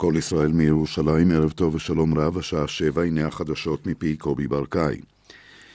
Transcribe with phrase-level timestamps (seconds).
[0.00, 4.96] כל ישראל מירושלים, ערב טוב ושלום רב, השעה שבע, הנה החדשות מפי קובי ברקאי.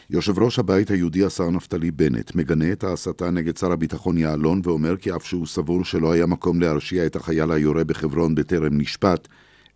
[0.10, 4.97] יושב ראש הבית היהודי השר נפתלי בנט מגנה את ההסתה נגד שר הביטחון יעלון ואומר
[4.97, 9.28] כי אף שהוא סבור שלא היה מקום להרשיע את החייל היורה בחברון בטרם נשפט,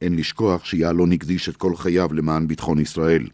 [0.02, 3.28] אין לשכוח שיעלון הקדיש את כל חייו למען ביטחון ישראל.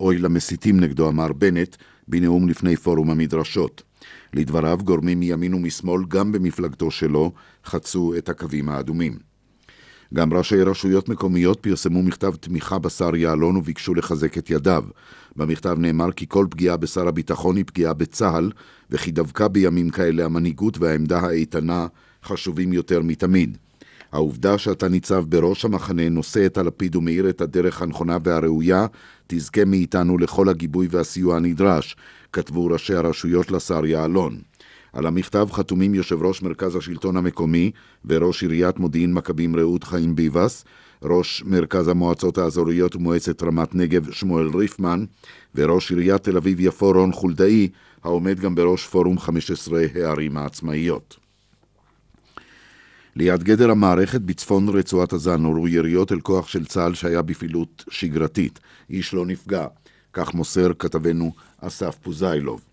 [0.00, 1.76] אוי למסיתים נגדו, אמר בנט,
[2.08, 3.82] בנאום לפני פורום המדרשות.
[4.34, 7.32] לדבריו, גורמים מימין ומשמאל, גם במפלגתו שלו,
[7.64, 9.29] חצו את הקווים האדומים.
[10.14, 14.84] גם ראשי רשויות מקומיות פרסמו מכתב תמיכה בשר יעלון וביקשו לחזק את ידיו.
[15.36, 18.50] במכתב נאמר כי כל פגיעה בשר הביטחון היא פגיעה בצה"ל,
[18.90, 21.86] וכי דווקא בימים כאלה המנהיגות והעמדה האיתנה
[22.24, 23.58] חשובים יותר מתמיד.
[24.12, 28.86] העובדה שאתה ניצב בראש המחנה, נושא את הלפיד ומאיר את הדרך הנכונה והראויה,
[29.26, 31.96] תזכה מאיתנו לכל הגיבוי והסיוע הנדרש,
[32.32, 34.49] כתבו ראשי הרשויות לשר יעלון.
[34.92, 37.70] על המכתב חתומים יושב ראש מרכז השלטון המקומי
[38.04, 40.64] וראש עיריית מודיעין מכבים רעות חיים ביבס,
[41.02, 45.04] ראש מרכז המועצות האזוריות ומועצת רמת נגב שמואל ריפמן,
[45.54, 47.68] וראש עיריית תל אביב-יפו רון חולדאי,
[48.04, 51.16] העומד גם בראש פורום 15 הערים העצמאיות.
[53.16, 58.60] ליד גדר המערכת בצפון רצועת עזה נורו יריות אל כוח של צה"ל שהיה בפעילות שגרתית.
[58.90, 59.66] איש לא נפגע,
[60.12, 62.69] כך מוסר כתבנו אסף פוזיילוב.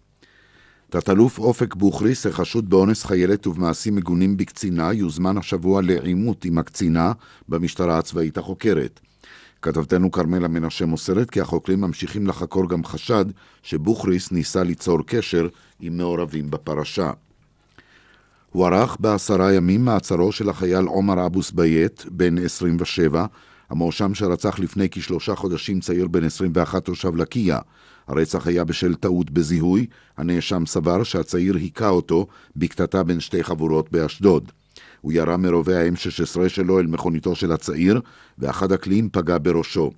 [0.90, 7.12] תת-אלוף אופק בוכריס, החשוד באונס חיילת ובמעשים מגונים בקצינה, יוזמן השבוע לעימות עם הקצינה
[7.50, 9.00] במשטרה הצבאית החוקרת.
[9.62, 13.26] כתבתנו כרמלה מנשה מוסרת כי החוקרים ממשיכים לחקור גם חשד
[13.64, 15.48] שבוכריס ניסה ליצור קשר
[15.80, 17.12] עם מעורבים בפרשה.
[18.52, 23.26] הוארך בעשרה ימים מעצרו של החייל עומר אבו סבייט, בן 27,
[23.70, 27.60] המואשם שרצח לפני כשלושה חודשים צעיר בן 21 תושב לקיה.
[28.08, 29.86] הרצח היה בשל טעות בזיהוי,
[30.18, 34.52] הנאשם סבר שהצעיר היכה אותו בקטטה בין שתי חבורות באשדוד.
[35.02, 38.02] הוא ירה מרובה ה-M16 שלו אל מכוניתו של הצעיר,
[38.38, 39.92] ואחד הקליעים פגע בראשו.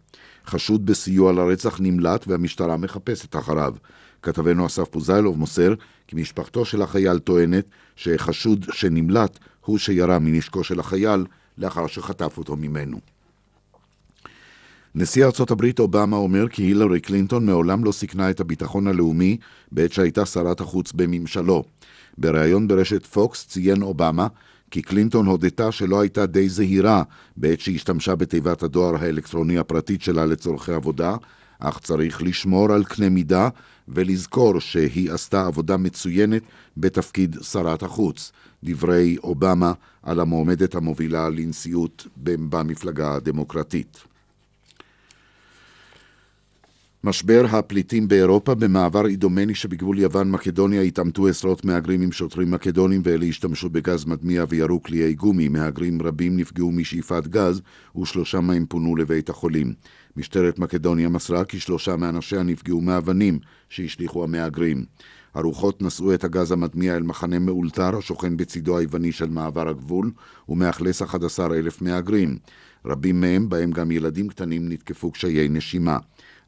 [0.45, 3.73] חשוד בסיוע לרצח נמלט והמשטרה מחפשת אחריו.
[4.21, 5.73] כתבנו אסף פוזיילוב מוסר
[6.07, 7.65] כי משפחתו של החייל טוענת
[7.95, 11.25] שחשוד שנמלט הוא שירה מנשקו של החייל
[11.57, 12.99] לאחר שחטף אותו ממנו.
[15.01, 19.37] נשיא ארצות הברית אובמה אומר כי הילרי קלינטון מעולם לא סיכנה את הביטחון הלאומי
[19.71, 21.63] בעת שהייתה שרת החוץ בממשלו.
[22.17, 24.27] בריאיון ברשת פוקס ציין אובמה
[24.71, 27.03] כי קלינטון הודתה שלא הייתה די זהירה
[27.37, 31.15] בעת שהשתמשה בתיבת הדואר האלקטרוני הפרטית שלה לצורכי עבודה,
[31.59, 33.49] אך צריך לשמור על קנה מידה
[33.87, 36.43] ולזכור שהיא עשתה עבודה מצוינת
[36.77, 38.31] בתפקיד שרת החוץ.
[38.63, 39.73] דברי אובמה
[40.03, 44.09] על המועמדת המובילה לנשיאות במפלגה הדמוקרטית.
[47.03, 53.69] משבר הפליטים באירופה במעבר אידומני שבגבול יוון-מקדוניה התעמתו עשרות מהגרים עם שוטרים מקדונים ואלה השתמשו
[53.69, 55.47] בגז מדמיע וירו קליעי גומי.
[55.47, 57.61] מהגרים רבים נפגעו משאיפת גז
[58.01, 59.73] ושלושה מהם פונו לבית החולים.
[60.17, 63.39] משטרת מקדוניה מסרה כי שלושה מאנשיה נפגעו מאבנים
[63.69, 64.85] שהשליכו המהגרים.
[65.33, 70.11] הרוחות נשאו את הגז המדמיע אל מחנה מאולתר השוכן בצידו היווני של מעבר הגבול
[70.49, 72.37] ומאכלס 11 אלף מהגרים.
[72.85, 75.97] רבים מהם, בהם גם ילדים קטנים, נתקפו קשיי נשימה.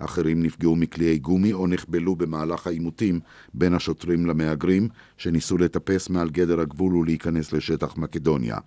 [0.05, 3.19] אחרים נפגעו מקליעי גומי או נחבלו במהלך העימותים
[3.53, 8.57] בין השוטרים למהגרים, שניסו לטפס מעל גדר הגבול ולהיכנס לשטח מקדוניה.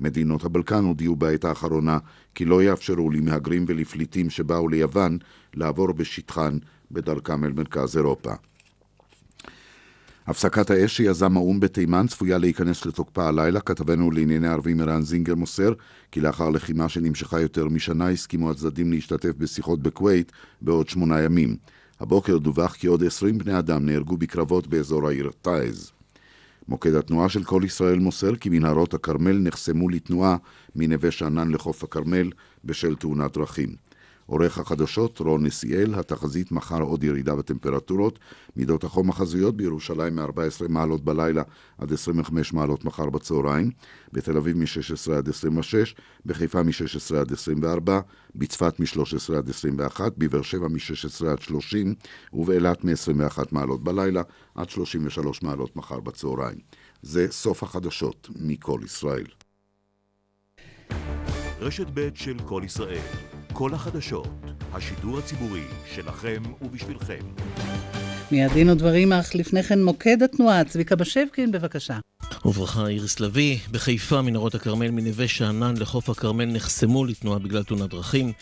[0.00, 1.98] מדינות הבלקן הודיעו בעת האחרונה
[2.34, 5.18] כי לא יאפשרו למהגרים ולפליטים שבאו ליוון
[5.54, 6.58] לעבור בשטחן
[6.90, 8.32] בדרכם אל מרכז אירופה.
[10.26, 13.60] הפסקת האש שיזם האו"ם בתימן צפויה להיכנס לתוקפה הלילה.
[13.60, 15.72] כתבנו לענייני ערבים ערן זינגר מוסר
[16.12, 21.56] כי לאחר לחימה שנמשכה יותר משנה הסכימו הצדדים להשתתף בשיחות בכווית בעוד שמונה ימים.
[22.00, 25.92] הבוקר דווח כי עוד עשרים בני אדם נהרגו בקרבות באזור העיר טייז.
[26.68, 30.36] מוקד התנועה של כל ישראל מוסר כי מנהרות הכרמל נחסמו לתנועה
[30.76, 32.30] מנווה שאנן לחוף הכרמל
[32.64, 33.68] בשל תאונת דרכים.
[34.26, 38.18] עורך החדשות רון נסיאל, התחזית מחר עוד ירידה בטמפרטורות,
[38.56, 41.42] מידות החום החזויות בירושלים מ-14 מעלות בלילה
[41.78, 43.70] עד 25 מעלות מחר בצהריים,
[44.12, 45.94] בתל אביב מ-16 עד 26,
[46.26, 48.00] בחיפה מ-16 עד 24,
[48.34, 51.94] בצפת מ-13 עד 21, בבאר שבע מ-16 עד 30,
[52.32, 54.22] ובאילת מ-21 מעלות בלילה
[54.54, 56.58] עד 33 מעלות מחר בצהריים.
[57.02, 59.26] זה סוף החדשות מכל ישראל.
[61.60, 64.28] רשת ב' של כל ישראל כל החדשות,
[64.72, 67.22] השידור הציבורי שלכם ובשבילכם.
[68.32, 71.98] מיד דין ודברים, אך לפני כן מוקד התנועה, צביקה בשבקין, בבקשה.
[72.44, 78.32] וברכה איריס לביא, בחיפה מנהרות הכרמל מנווה שאנן לחוף הכרמל נחסמו לתנועה בגלל תאונת דרכים.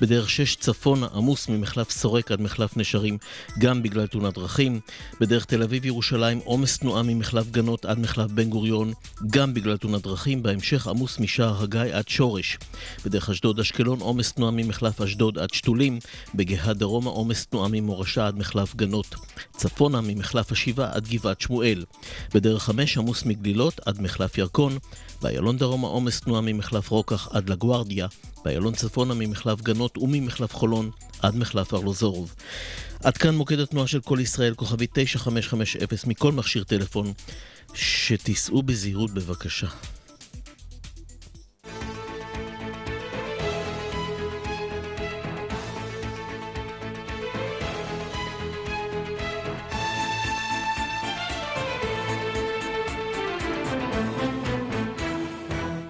[0.00, 3.18] בדרך 6 צפון עמוס ממחלף סורק עד מחלף נשרים
[3.58, 4.80] גם בגלל תאונת דרכים.
[5.20, 8.92] בדרך תל אביב ירושלים עומס תנועה ממחלף גנות עד מחלף בן גוריון
[9.30, 10.42] גם בגלל תאונת דרכים.
[10.42, 12.58] בהמשך עמוס משער הגיא עד שורש.
[13.04, 15.98] בדרך אשדוד אשקלון עומס תנועה ממחלף אשדוד עד שתולים.
[16.34, 19.14] בגאה דרומה עומס תנועה ממורשה עד מחלף גנות.
[19.56, 21.84] צפונה ממחלף השיבה עד גבעת שמואל.
[22.34, 24.78] בדרך 5 עמוס מגל גלילות עד מחלף ירקון,
[25.22, 28.06] באיילון דרומה עומס תנועה ממחלף רוקח עד לגוארדיה,
[28.44, 30.90] באיילון צפונה ממחלף גנות וממחלף חולון
[31.22, 32.34] עד מחלף ארלוזורוב.
[33.04, 37.12] עד כאן מוקד התנועה של כל ישראל, כוכבי 9550 מכל מכשיר טלפון,
[37.74, 39.66] שתיסעו בזהירות בבקשה.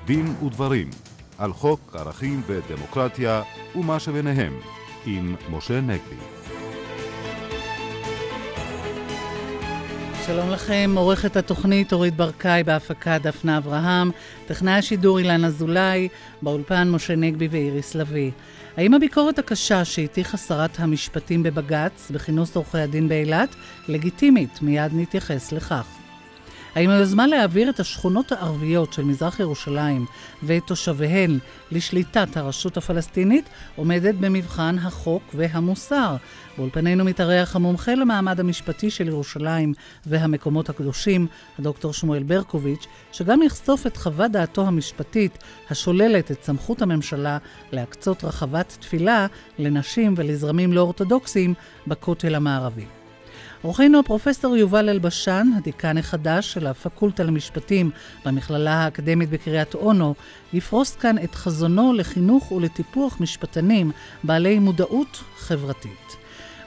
[0.08, 0.90] דין ודברים
[1.38, 3.43] על חוק ערכים ודמוקרטיה
[3.75, 4.60] ומה שביניהם
[5.06, 6.16] עם משה נגבי.
[10.26, 14.10] שלום לכם, עורכת התוכנית אורית ברקאי בהפקה דפנה אברהם,
[14.46, 16.08] טכנאי השידור אילן אזולאי,
[16.43, 18.31] באולפן משה נגבי ואיריס לביא.
[18.76, 23.54] האם הביקורת הקשה שהטיחה שרת המשפטים בבג"ץ בכינוס עורכי הדין באילת
[23.88, 24.62] לגיטימית?
[24.62, 25.97] מיד נתייחס לכך.
[26.74, 30.06] האם היוזמה להעביר את השכונות הערביות של מזרח ירושלים
[30.42, 31.38] ואת תושביהן
[31.70, 36.16] לשליטת הרשות הפלסטינית עומדת במבחן החוק והמוסר?
[36.58, 39.74] באולפנינו מתארח המומחה למעמד המשפטי של ירושלים
[40.06, 41.26] והמקומות הקדושים,
[41.58, 45.38] הדוקטור שמואל ברקוביץ', שגם יחשוף את חוות דעתו המשפטית
[45.70, 47.38] השוללת את סמכות הממשלה
[47.72, 49.26] להקצות רחבת תפילה
[49.58, 51.54] לנשים ולזרמים לא אורתודוקסיים
[51.86, 52.97] בכותל המערבי.
[53.64, 57.90] אורחנו הפרופסור יובל אלבשן, הדיקן החדש של הפקולטה למשפטים
[58.25, 60.14] במכללה האקדמית בקריית אונו,
[60.52, 63.90] יפרוס כאן את חזונו לחינוך ולטיפוח משפטנים
[64.25, 66.17] בעלי מודעות חברתית.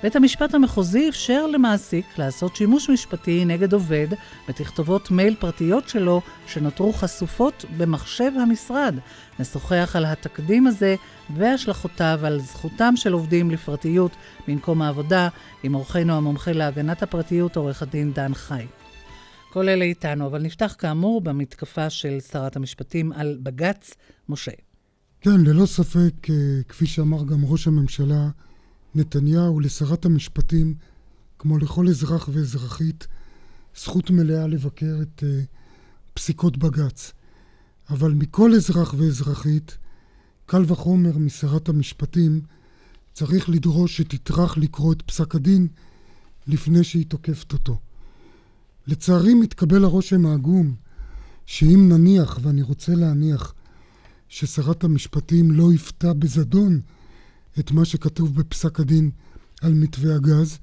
[0.04, 4.08] בית המשפט המחוזי אפשר למעסיק לעשות שימוש משפטי נגד עובד
[4.50, 8.96] בתכתובות מייל פרטיות שלו שנותרו חשופות במחשב המשרד.
[9.40, 10.96] נשוחח על התקדים הזה
[11.36, 14.12] והשלכותיו על זכותם של עובדים לפרטיות
[14.48, 15.30] במקום העבודה
[15.64, 18.66] עם אורחנו המומחה להגנת הפרטיות, עורך הדין דן חי.
[19.54, 23.94] כל אלה איתנו, אבל נפתח כאמור במתקפה של שרת המשפטים על בג"ץ
[24.30, 24.52] משה.
[25.22, 26.36] כן, ללא ספק, אה,
[26.70, 28.30] כפי שאמר גם ראש הממשלה,
[28.96, 30.76] נתניהו לשרת המשפטים,
[31.40, 33.08] כמו לכל אזרח ואזרחית,
[33.78, 35.46] זכות מלאה לבקר את uh,
[36.14, 37.12] פסיקות בג"ץ.
[37.90, 39.78] אבל מכל אזרח ואזרחית,
[40.46, 42.42] קל וחומר משרת המשפטים,
[43.14, 45.68] צריך לדרוש שתטרח לקרוא את פסק הדין
[46.48, 47.80] לפני שהיא תוקפת אותו.
[48.88, 50.76] לצערי מתקבל הרושם העגום
[51.46, 53.54] שאם נניח, ואני רוצה להניח,
[54.30, 56.82] ששרת המשפטים לא יפתע בזדון
[57.60, 59.12] את מה שכתוב בפסק הדין
[59.62, 60.58] על מתווה הגז,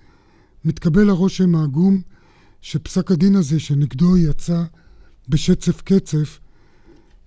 [0.65, 2.03] מתקבל הרושם העגום
[2.63, 4.65] שפסק הדין הזה שנגדו יצא
[5.29, 6.39] בשצף קצף,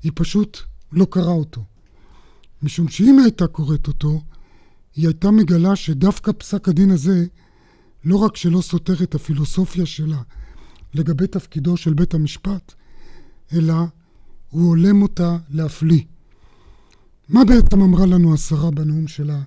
[0.03, 0.57] היא פשוט
[0.91, 1.63] לא קראה אותו.
[2.63, 4.21] משום שאם היא הייתה קוראת אותו,
[4.95, 7.25] היא הייתה מגלה שדווקא פסק הדין הזה
[8.03, 10.21] לא רק שלא סותר את הפילוסופיה שלה
[10.93, 12.73] לגבי תפקידו של בית המשפט,
[13.53, 13.73] אלא
[14.49, 16.01] הוא הולם אותה להפליא.
[17.31, 19.41] מה בעצם אמרה לנו השרה בנאום שלה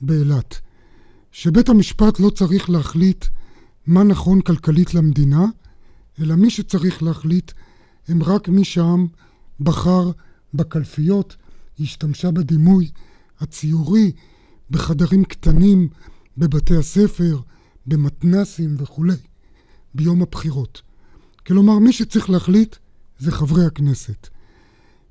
[0.00, 0.60] באילת?
[1.32, 3.24] שבית המשפט לא צריך להחליט
[3.86, 5.46] מה נכון כלכלית למדינה,
[6.20, 7.52] אלא מי שצריך להחליט
[8.08, 9.06] הם רק מי שהעם
[9.60, 10.10] בחר
[10.54, 11.36] בקלפיות,
[11.80, 12.90] השתמשה בדימוי
[13.40, 14.12] הציורי,
[14.70, 15.88] בחדרים קטנים,
[16.38, 17.40] בבתי הספר,
[17.86, 19.16] במתנסים וכולי,
[19.94, 20.82] ביום הבחירות.
[21.46, 22.76] כלומר, מי שצריך להחליט
[23.18, 24.28] זה חברי הכנסת.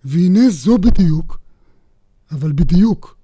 [0.05, 1.42] והנה זו בדיוק
[2.33, 3.17] אבל בדיוק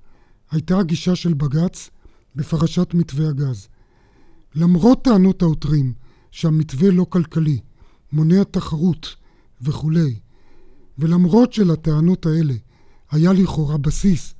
[0.52, 1.90] הייתה הגישה של בג"ץ
[2.36, 3.68] בפרשת מתווה הגז.
[4.56, 5.94] למרות טענות העותרים
[6.32, 7.60] שהמתווה לא כלכלי,
[8.12, 9.16] מונע תחרות
[9.62, 10.20] וכולי,
[10.98, 12.54] ולמרות שלטענות האלה
[13.12, 14.34] היה לכאורה בסיס,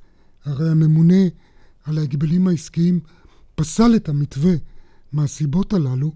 [0.44, 1.24] הרי הממונה
[1.84, 3.00] על ההגבלים העסקיים
[3.54, 4.54] פסל את המתווה
[5.12, 6.12] מהסיבות הללו,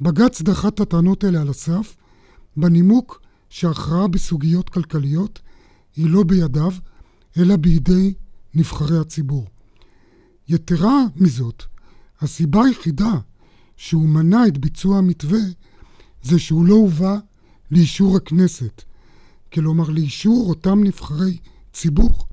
[0.00, 1.96] בג"ץ דחה את הטענות האלה על הסף
[2.56, 5.40] בנימוק שהכרעה בסוגיות כלכליות
[5.96, 6.72] היא לא בידיו
[7.38, 8.14] אלא בידי
[8.54, 9.46] נבחרי הציבור.
[10.48, 11.62] יתרה מזאת,
[12.20, 13.12] הסיבה היחידה
[13.76, 15.40] שהוא מנע את ביצוע המתווה
[16.22, 17.18] זה שהוא לא הובא
[17.70, 18.82] לאישור הכנסת,
[19.52, 21.38] כלומר לאישור אותם נבחרי
[21.72, 22.24] ציבור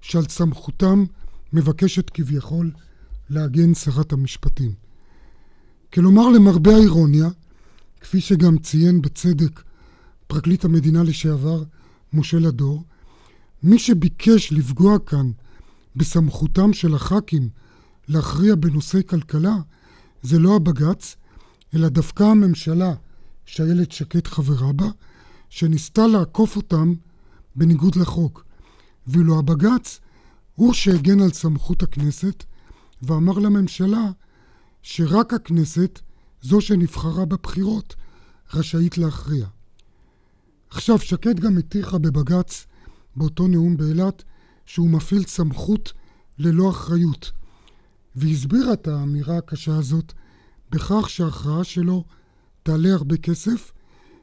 [0.00, 1.04] שעל סמכותם
[1.52, 2.70] מבקשת כביכול
[3.30, 4.72] להגן שרת המשפטים.
[5.92, 7.28] כלומר, למרבה האירוניה,
[8.00, 9.62] כפי שגם ציין בצדק
[10.26, 11.62] פרקליט המדינה לשעבר
[12.12, 12.84] משה לדור,
[13.64, 15.30] מי שביקש לפגוע כאן
[15.96, 17.48] בסמכותם של הח"כים
[18.08, 19.56] להכריע בנושאי כלכלה
[20.22, 21.16] זה לא הבג"ץ,
[21.74, 22.94] אלא דווקא הממשלה
[23.46, 24.86] שאיילת שקד חברה בה,
[25.50, 26.94] שניסתה לעקוף אותם
[27.56, 28.44] בניגוד לחוק.
[29.06, 30.00] ואילו הבג"ץ
[30.54, 32.44] הוא שהגן על סמכות הכנסת
[33.02, 34.10] ואמר לממשלה
[34.82, 36.00] שרק הכנסת,
[36.42, 37.94] זו שנבחרה בבחירות,
[38.54, 39.46] רשאית להכריע.
[40.70, 42.66] עכשיו, שקד גם הטיחה בבג"ץ,
[43.16, 44.22] באותו נאום באילת,
[44.66, 45.92] שהוא מפעיל סמכות
[46.38, 47.32] ללא אחריות,
[48.16, 50.12] והסבירה את האמירה הקשה הזאת
[50.70, 52.04] בכך שההכרעה שלו
[52.62, 53.72] תעלה הרבה כסף,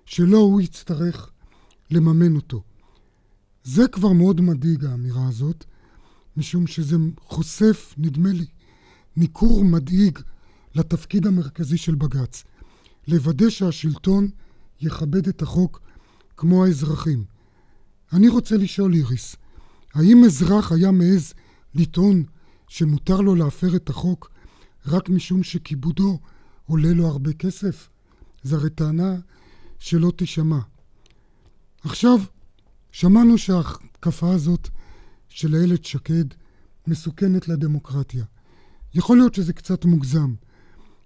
[0.05, 1.29] שלא הוא יצטרך
[1.91, 2.63] לממן אותו.
[3.63, 5.65] זה כבר מאוד מדאיג האמירה הזאת,
[6.37, 8.45] משום שזה חושף, נדמה לי,
[9.17, 10.19] ניכור מדאיג
[10.75, 12.43] לתפקיד המרכזי של בג"ץ,
[13.07, 14.29] לוודא שהשלטון
[14.81, 15.81] יכבד את החוק
[16.37, 17.23] כמו האזרחים.
[18.13, 19.35] אני רוצה לשאול, איריס,
[19.93, 21.33] האם אזרח היה מעז
[21.75, 22.23] לטעון
[22.67, 24.31] שמותר לו להפר את החוק
[24.85, 26.19] רק משום שכיבודו
[26.65, 27.89] עולה לו הרבה כסף?
[28.43, 29.15] זו הרי טענה
[29.79, 30.59] שלא תישמע.
[31.83, 32.19] עכשיו,
[32.91, 34.69] שמענו שההתקפה הזאת
[35.29, 36.25] של איילת שקד
[36.87, 38.25] מסוכנת לדמוקרטיה.
[38.93, 40.33] יכול להיות שזה קצת מוגזם,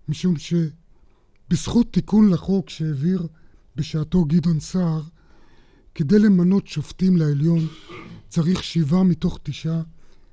[0.08, 3.28] משום שבזכות תיקון לחוק שהעביר
[3.76, 5.02] בשעתו גדעון סער,
[5.96, 7.68] כדי למנות שופטים לעליון
[8.30, 9.82] צריך שבעה מתוך תשעה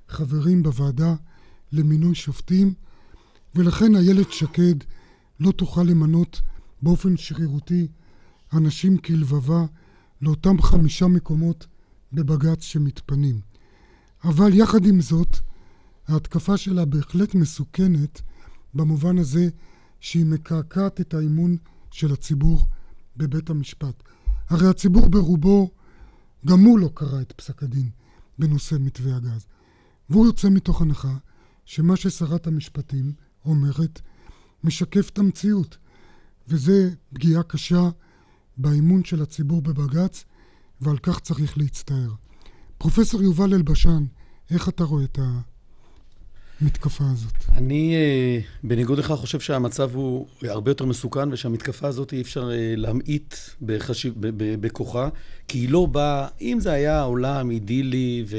[0.09, 1.15] חברים בוועדה
[1.73, 2.75] למינוי שופטים,
[3.55, 4.75] ולכן איילת שקד
[5.41, 6.41] לא תוכל למנות
[6.83, 7.89] באופן שרירותי
[8.53, 9.65] אנשים כלבבה
[10.23, 11.67] לאותם חמישה מקומות
[12.13, 13.41] בבג"ץ שמתפנים.
[14.25, 15.37] אבל יחד עם זאת,
[16.09, 18.23] ההתקפה שלה בהחלט מסוכנת
[18.75, 19.49] במובן הזה
[20.01, 21.57] שהיא מקעקעת את האמון
[21.91, 22.67] של הציבור
[23.17, 24.03] בבית המשפט.
[24.49, 25.71] הרי הציבור ברובו,
[26.47, 27.91] גם הוא לא קרא את פסק הדין
[28.39, 29.47] בנושא מתווה הגז.
[30.11, 31.17] והוא יוצא מתוך הנחה
[31.65, 33.13] שמה ששרת המשפטים
[33.45, 34.01] אומרת
[34.65, 35.77] משקף את המציאות,
[36.49, 37.91] וזה פגיעה קשה
[38.57, 40.25] באמון של הציבור בבג"ץ,
[40.81, 42.15] ועל כך צריך להצטער.
[42.79, 44.05] פרופסור יובל אלבשן,
[44.51, 45.19] איך אתה רואה את
[46.63, 47.33] המתקפה הזאת?
[47.53, 52.75] אני, אה, בניגוד לך, חושב שהמצב הוא הרבה יותר מסוכן, ושהמתקפה הזאת אי אפשר אה,
[52.77, 53.35] להמעיט
[54.61, 55.09] בכוחה,
[55.49, 58.37] כי היא לא באה, אם זה היה עולם אידילי ו...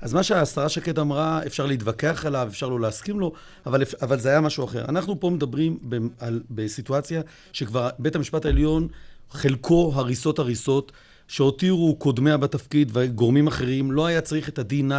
[0.00, 3.32] אז מה שהשרה שקד אמרה, אפשר להתווכח עליו, אפשר לא להסכים לו,
[3.66, 4.84] אבל, אבל זה היה משהו אחר.
[4.88, 8.88] אנחנו פה מדברים ב, על, בסיטואציה שכבר בית המשפט העליון,
[9.30, 10.92] חלקו הריסות הריסות,
[11.28, 14.92] שהותירו קודמיה בתפקיד וגורמים אחרים, לא היה צריך את ה-D9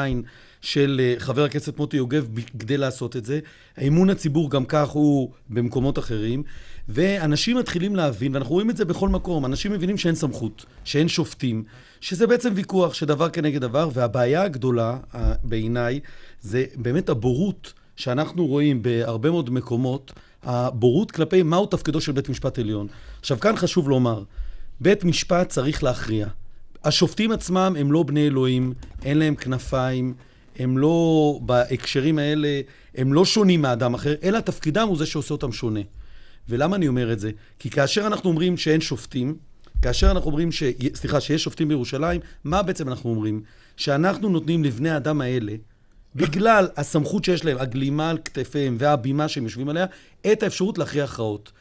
[0.65, 2.27] של אה, חבר הכנסת מוטי יוגב
[2.59, 3.39] כדי לעשות את זה.
[3.77, 6.43] האמון הציבור גם כך הוא במקומות אחרים,
[6.89, 11.63] ואנשים מתחילים להבין, ואנחנו רואים את זה בכל מקום, אנשים מבינים שאין סמכות, שאין שופטים,
[12.01, 14.97] שזה בעצם ויכוח שדבר כנגד דבר, והבעיה הגדולה
[15.43, 15.99] בעיניי
[16.41, 22.59] זה באמת הבורות שאנחנו רואים בהרבה מאוד מקומות, הבורות כלפי מהו תפקידו של בית משפט
[22.59, 22.87] עליון.
[23.19, 24.23] עכשיו, כאן חשוב לומר,
[24.79, 26.27] בית משפט צריך להכריע.
[26.83, 30.13] השופטים עצמם הם לא בני אלוהים, אין להם כנפיים,
[30.59, 32.61] הם לא, בהקשרים האלה,
[32.95, 35.79] הם לא שונים מאדם אחר, אלא תפקידם הוא זה שעושה אותם שונה.
[36.49, 37.31] ולמה אני אומר את זה?
[37.59, 39.37] כי כאשר אנחנו אומרים שאין שופטים,
[39.81, 40.63] כאשר אנחנו אומרים, ש...
[40.95, 43.41] סליחה, שיש שופטים בירושלים, מה בעצם אנחנו אומרים?
[43.77, 45.53] שאנחנו נותנים לבני האדם האלה,
[46.15, 49.85] בגלל הסמכות שיש להם, הגלימה על כתפיהם והבימה שהם יושבים עליה,
[50.31, 51.51] את האפשרות להכריע הכרעות.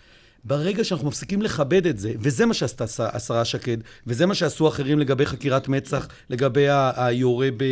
[0.44, 4.98] ברגע שאנחנו מפסיקים לכבד את זה, וזה מה שעשתה השרה שקד, וזה מה שעשו אחרים
[4.98, 7.64] לגבי חקירת מצ"ח, לגבי היורה ב...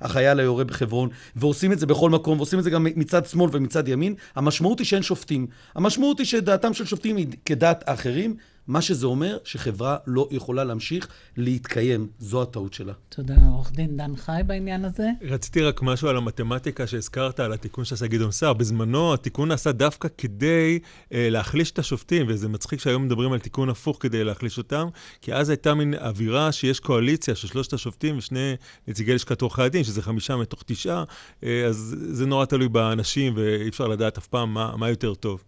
[0.00, 3.88] החייל היורה בחברון, ועושים את זה בכל מקום, ועושים את זה גם מצד שמאל ומצד
[3.88, 5.46] ימין, המשמעות היא שאין שופטים.
[5.74, 8.36] המשמעות היא שדעתם של שופטים היא כדעת האחרים,
[8.68, 12.08] מה שזה אומר שחברה לא יכולה להמשיך להתקיים.
[12.18, 12.92] זו הטעות שלה.
[13.08, 13.34] תודה.
[13.52, 15.08] עורך דין דן חי בעניין הזה.
[15.22, 18.52] רציתי רק משהו על המתמטיקה שהזכרת, על התיקון שעשה גדעון סער.
[18.52, 20.78] בזמנו התיקון נעשה דווקא כדי
[21.12, 24.88] אה, להחליש את השופטים, וזה מצחיק שהיום מדברים על תיקון הפוך כדי להחליש אותם,
[25.20, 28.54] כי אז הייתה מין אווירה שיש קואליציה של שלושת השופטים ושני
[28.88, 31.04] נציגי לשכת עורכי הדין, שזה חמישה מתוך תשעה,
[31.44, 35.44] אה, אז זה נורא תלוי באנשים, ואי אפשר לדעת אף פעם מה, מה יותר טוב.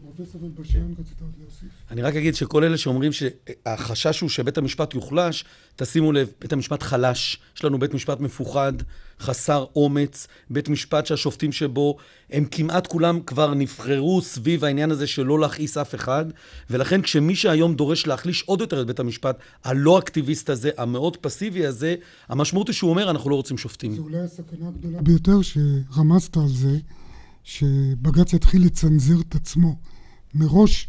[0.00, 1.68] פרופסור אלבשן, רצית עוד להוסיף?
[1.90, 5.44] אני רק אגיד שכל אלה שאומרים שהחשש הוא שבית המשפט יוחלש,
[5.76, 7.38] תשימו לב, בית המשפט חלש.
[7.56, 8.72] יש לנו בית משפט מפוחד,
[9.20, 11.96] חסר אומץ, בית משפט שהשופטים שבו,
[12.30, 16.24] הם כמעט כולם כבר נבחרו סביב העניין הזה של לא להכעיס אף אחד,
[16.70, 21.66] ולכן כשמי שהיום דורש להחליש עוד יותר את בית המשפט, הלא אקטיביסט הזה, המאוד פסיבי
[21.66, 21.94] הזה,
[22.28, 23.94] המשמעות היא שהוא אומר, אנחנו לא רוצים שופטים.
[23.96, 26.78] זו אולי הסכנה הגדולה ביותר שרמזת על זה.
[27.46, 29.76] שבג"ץ יתחיל לצנזר את עצמו
[30.34, 30.88] מראש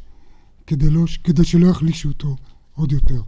[0.67, 2.35] כדי, לא, כדי שלא יחלישו אותו
[2.73, 3.21] עוד יותר.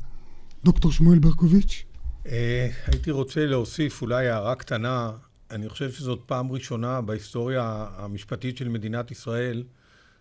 [0.63, 1.83] דוקטור שמואל ברקוביץ'.
[2.27, 5.11] אה, הייתי רוצה להוסיף אולי הערה קטנה.
[5.51, 9.63] אני חושב שזאת פעם ראשונה בהיסטוריה המשפטית של מדינת ישראל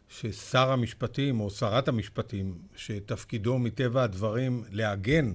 [0.09, 5.33] ששר המשפטים או שרת המשפטים, שתפקידו מטבע הדברים להגן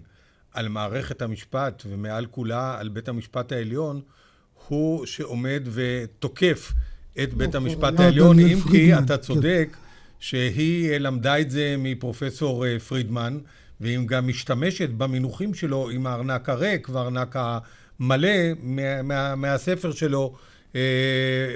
[0.52, 4.02] על מערכת המשפט ומעל כולה על בית המשפט העליון,
[4.68, 6.74] הוא שעומד ותוקף
[7.24, 9.18] את בית המשפט העליון, אם כי אתה.
[9.18, 9.78] צודק
[10.20, 13.40] שהיא למדה את זה מפרופסור אה, פרידמן,
[13.82, 18.30] והיא גם משתמשת במינוחים שלו עם הארנק הריק והארנק המלא
[18.62, 20.36] מה, מה, מהספר שלו
[20.76, 20.82] אה,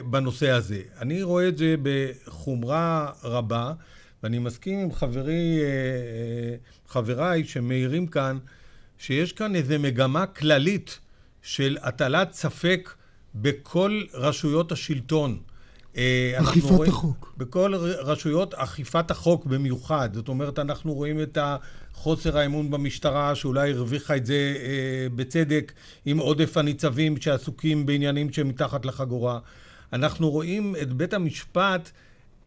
[0.10, 0.82] בנושא הזה.
[1.02, 3.74] אני רואה את זה בחומרה רבה,
[4.24, 6.56] ואני מסכים עם חברי, אה, אה
[6.88, 8.38] חבריי שמעירים כאן,
[8.98, 11.00] שיש כאן איזו מגמה כללית
[11.42, 12.94] של הטלת ספק
[13.36, 15.40] בכל רשויות השלטון.
[15.98, 17.34] אה, אכיפת רואים, החוק.
[17.38, 20.10] בכל רשויות אכיפת החוק במיוחד.
[20.14, 21.38] זאת אומרת, אנחנו רואים את
[21.94, 25.74] חוסר האמון במשטרה, שאולי הרוויחה את זה אה, בצדק,
[26.06, 29.40] עם עודף הניצבים שעסוקים בעניינים שמתחת לחגורה.
[29.94, 31.92] אנחנו רואים את בית המשפט,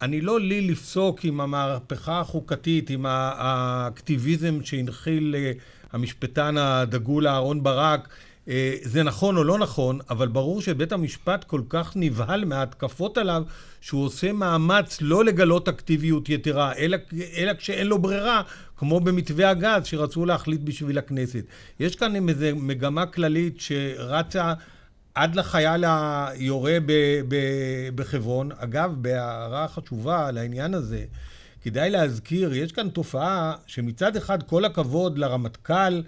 [0.01, 5.51] אני לא לי לפסוק עם המהפכה החוקתית, עם האקטיביזם שהנחיל אה,
[5.91, 8.07] המשפטן הדגול אהרן ברק,
[8.83, 13.43] זה נכון או לא נכון, אבל ברור שבית המשפט כל כך נבהל מההתקפות עליו,
[13.81, 16.97] שהוא עושה מאמץ לא לגלות אקטיביות יתרה, אלא,
[17.37, 18.41] אלא כשאין לו ברירה,
[18.77, 21.45] כמו במתווה הגז שרצו להחליט בשביל הכנסת.
[21.79, 24.53] יש כאן איזו מגמה כללית שרצה
[25.15, 26.77] עד לחייל היורה
[27.95, 28.49] בחברון.
[28.57, 31.05] אגב, בהערה חשובה לעניין הזה,
[31.61, 36.01] כדאי להזכיר, יש כאן תופעה שמצד אחד כל הכבוד לרמטכ"ל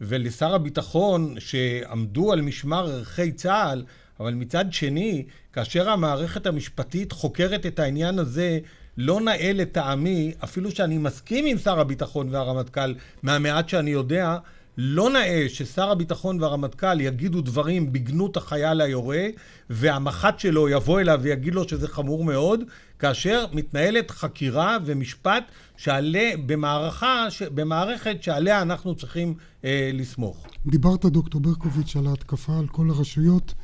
[0.00, 3.84] ולשר הביטחון שעמדו על משמר ערכי צה"ל,
[4.20, 8.58] אבל מצד שני, כאשר המערכת המשפטית חוקרת את העניין הזה,
[8.96, 14.36] לא נאה לטעמי, אפילו שאני מסכים עם שר הביטחון והרמטכ"ל מהמעט שאני יודע,
[14.82, 19.26] לא נאה ששר הביטחון והרמטכ"ל יגידו דברים בגנות החייל היורה,
[19.70, 22.60] והמח"ט שלו יבוא אליו ויגיד לו שזה חמור מאוד,
[22.98, 25.44] כאשר מתנהלת חקירה ומשפט
[25.76, 29.34] שעלה במערכה, במערכת שעליה אנחנו צריכים
[29.64, 30.46] אה, לסמוך.
[30.66, 33.54] דיברת, דוקטור ברקוביץ', על ההתקפה על כל הרשויות.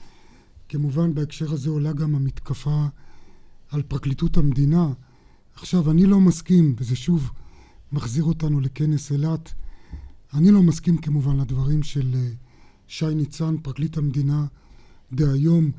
[0.68, 2.84] כמובן, בהקשר הזה עולה גם המתקפה
[3.70, 4.86] על פרקליטות המדינה.
[5.54, 7.30] עכשיו, אני לא מסכים, וזה שוב
[7.92, 9.54] מחזיר אותנו לכנס אילת,
[10.34, 12.28] אני לא מסכים כמובן לדברים של אה,
[12.88, 14.46] שי ניצן, פרקליט המדינה
[15.12, 15.70] דהיום,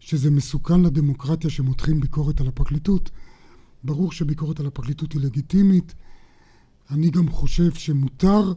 [0.00, 3.10] שזה מסוכן לדמוקרטיה שמותחים ביקורת על הפרקליטות.
[3.84, 5.94] ברור שביקורת על הפרקליטות היא לגיטימית.
[6.90, 8.52] אני גם חושב שמותר,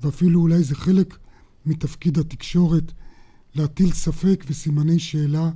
[0.00, 1.18] ואפילו אולי זה חלק
[1.66, 2.92] מתפקיד התקשורת,
[3.54, 5.50] להטיל ספק וסימני שאלה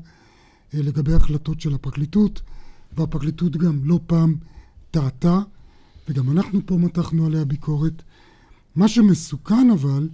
[0.74, 2.42] אה, לגבי החלטות של הפרקליטות,
[2.96, 4.34] והפרקליטות גם לא פעם
[4.90, 5.40] טעתה,
[6.08, 8.02] וגם אנחנו פה מתחנו עליה ביקורת.
[8.78, 10.08] מה שמסוכן אבל,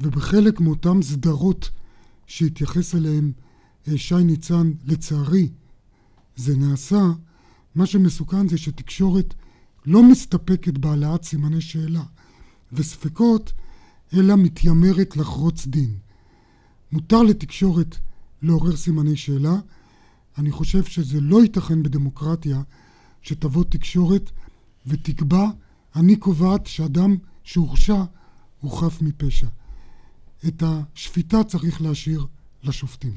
[0.00, 1.70] ובחלק מאותן סדרות
[2.26, 3.32] שהתייחס אליהן
[3.88, 5.48] אה, שי ניצן, לצערי,
[6.36, 7.02] זה נעשה,
[7.74, 9.34] מה שמסוכן זה שתקשורת
[9.86, 12.02] לא מסתפקת בהעלאת סימני שאלה
[12.72, 13.52] וספקות,
[14.14, 15.96] אלא מתיימרת לחרוץ דין.
[16.92, 17.98] מותר לתקשורת
[18.42, 19.56] לעורר סימני שאלה.
[20.38, 22.62] אני חושב שזה לא ייתכן בדמוקרטיה
[23.22, 24.30] שתבוא תקשורת
[24.86, 25.50] ותקבע,
[25.96, 28.04] אני קובעת שאדם שהורשע
[28.60, 29.46] הוא חף מפשע.
[30.48, 32.26] את השפיטה צריך להשאיר
[32.62, 33.14] לשופטים.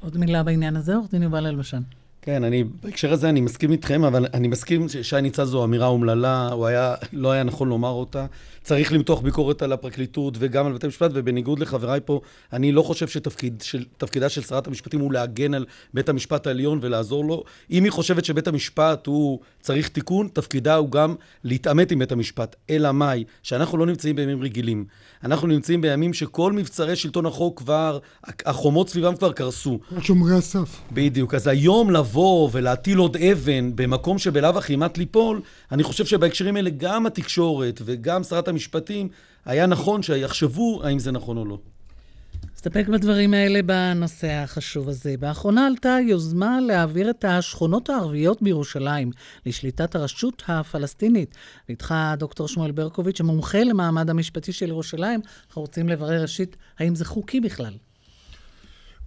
[0.00, 1.82] עוד מילה בעניין הזה, עורך דין יובל אלבשן.
[2.24, 6.48] כן, אני, בהקשר הזה אני מסכים איתכם, אבל אני מסכים ששי ניצן זו אמירה אומללה,
[6.52, 8.26] הוא היה, לא היה נכון לומר אותה.
[8.62, 12.20] צריך למתוח ביקורת על הפרקליטות וגם על בתי המשפט, ובניגוד לחבריי פה,
[12.52, 17.24] אני לא חושב שתפקידה שתפקיד, של שרת המשפטים הוא להגן על בית המשפט העליון ולעזור
[17.24, 17.44] לו.
[17.70, 22.56] אם היא חושבת שבית המשפט הוא צריך תיקון, תפקידה הוא גם להתעמת עם בית המשפט.
[22.70, 23.24] אלא מאי?
[23.42, 24.84] שאנחנו לא נמצאים בימים רגילים.
[25.24, 27.98] אנחנו נמצאים בימים שכל מבצרי שלטון החוק כבר,
[28.46, 29.78] החומות סביבם כבר קרסו.
[30.00, 30.80] שומרי הסף.
[30.92, 31.34] בדיוק.
[31.34, 35.40] אז היום לבוא ולהטיל עוד אבן במקום שבלאו הכי מת ליפול,
[35.72, 39.08] אני חושב שבהקשרים האלה גם התקשורת וגם שרת המשפטים,
[39.44, 41.58] היה נכון שיחשבו האם זה נכון או לא.
[42.54, 45.14] נסתפק בדברים האלה בנושא החשוב הזה.
[45.20, 49.10] באחרונה עלתה יוזמה להעביר את השכונות הערביות בירושלים
[49.46, 51.34] לשליטת הרשות הפלסטינית.
[51.68, 57.04] ואיתך דוקטור שמואל ברקוביץ', המומחה למעמד המשפטי של ירושלים, אנחנו רוצים לברר ראשית, האם זה
[57.04, 57.74] חוקי בכלל?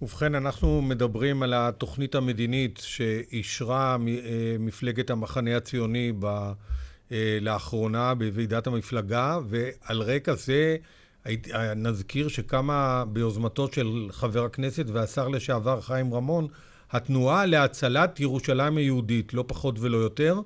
[0.01, 6.51] ובכן, אנחנו מדברים על התוכנית המדינית שאישרה אה, מפלגת המחנה הציוני ב...
[7.11, 10.77] אה, לאחרונה בוועידת המפלגה, ועל רקע זה
[11.25, 16.47] הייתי, נזכיר שקמה ביוזמתו של חבר הכנסת והשר לשעבר חיים רמון,
[16.91, 20.39] התנועה להצלת ירושלים היהודית, לא פחות ולא יותר.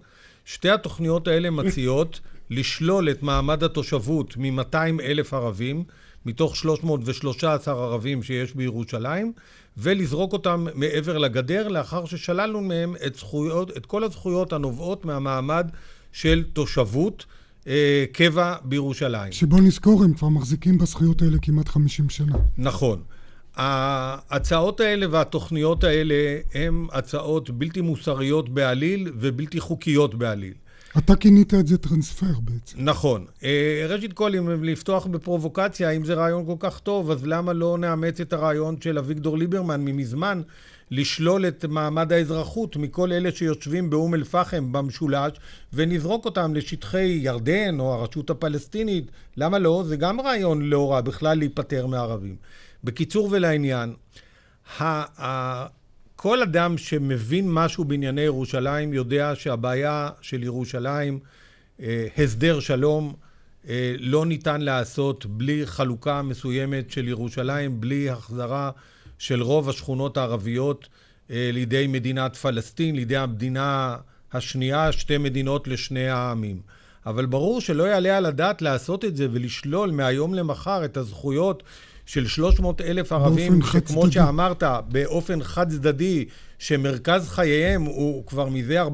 [0.45, 5.83] שתי התוכניות האלה מציעות לשלול את מעמד התושבות מ-200 אלף ערבים,
[6.25, 9.33] מתוך 313 ערבים שיש בירושלים,
[9.77, 15.67] ולזרוק אותם מעבר לגדר, לאחר ששללנו מהם את, זכויות, את כל הזכויות הנובעות מהמעמד
[16.11, 17.25] של תושבות.
[17.67, 19.31] אה, קבע בירושלים.
[19.31, 22.35] שבוא נזכור, הם כבר מחזיקים בזכויות האלה כמעט 50 שנה.
[22.57, 23.01] נכון.
[23.55, 30.53] ההצעות האלה והתוכניות האלה הן הצעות בלתי מוסריות בעליל ובלתי חוקיות בעליל.
[30.97, 32.77] אתה כינית את זה טרנספר בעצם.
[32.77, 33.25] נכון.
[33.43, 37.77] אה, ראשית כל, אם לפתוח בפרובוקציה, אם זה רעיון כל כך טוב, אז למה לא
[37.77, 40.41] נאמץ את הרעיון של אביגדור ליברמן ממזמן,
[40.91, 45.31] לשלול את מעמד האזרחות מכל אלה שיושבים באום אל-פחם במשולש,
[45.73, 49.11] ונזרוק אותם לשטחי ירדן או הרשות הפלסטינית?
[49.37, 49.83] למה לא?
[49.87, 52.35] זה גם רעיון לא רע בכלל להיפטר מערבים.
[52.83, 53.93] בקיצור ולעניין,
[56.21, 61.19] כל אדם שמבין משהו בענייני ירושלים יודע שהבעיה של ירושלים,
[61.79, 63.13] אה, הסדר שלום,
[63.69, 68.71] אה, לא ניתן לעשות בלי חלוקה מסוימת של ירושלים, בלי החזרה
[69.17, 70.87] של רוב השכונות הערביות
[71.31, 73.97] אה, לידי מדינת פלסטין, לידי המדינה
[74.33, 76.61] השנייה, שתי מדינות לשני העמים.
[77.05, 81.63] אבל ברור שלא יעלה על הדעת לעשות את זה ולשלול מהיום למחר את הזכויות
[82.11, 86.25] של 300 אלף ערבים, שכמו שאמרת, באופן חד צדדי,
[86.59, 88.87] שמרכז חייהם הוא כבר מזה 48-49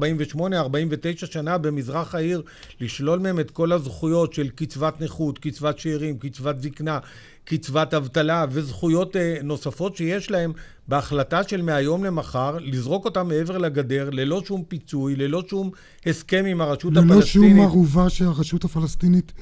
[1.26, 2.42] שנה במזרח העיר,
[2.80, 6.98] לשלול מהם את כל הזכויות של קצבת נכות, קצבת שאירים, קצבת זקנה,
[7.44, 10.52] קצבת אבטלה וזכויות אה, נוספות שיש להם
[10.88, 15.70] בהחלטה של מהיום למחר, לזרוק אותם מעבר לגדר ללא שום פיצוי, ללא שום
[16.06, 17.46] הסכם עם הרשות ללא הפלסטינית.
[17.46, 19.32] ללא שום ערובה שהרשות הפלסטינית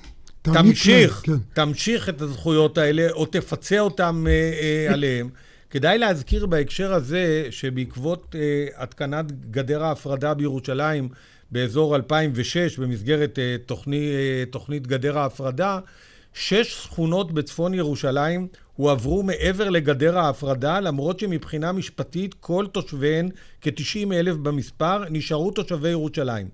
[0.55, 1.33] תמשיך, כן.
[1.53, 5.29] תמשיך את הזכויות האלה, או תפצה אותם אה, אה, עליהם.
[5.71, 11.09] כדאי להזכיר בהקשר הזה, שבעקבות אה, התקנת גדר ההפרדה בירושלים
[11.51, 15.79] באזור 2006, במסגרת אה, תוכני, אה, תוכנית גדר ההפרדה,
[16.35, 23.29] שש שכונות בצפון ירושלים הועברו מעבר לגדר ההפרדה, למרות שמבחינה משפטית כל תושביהן,
[23.61, 26.47] כ-90 אלף במספר, נשארו תושבי ירושלים.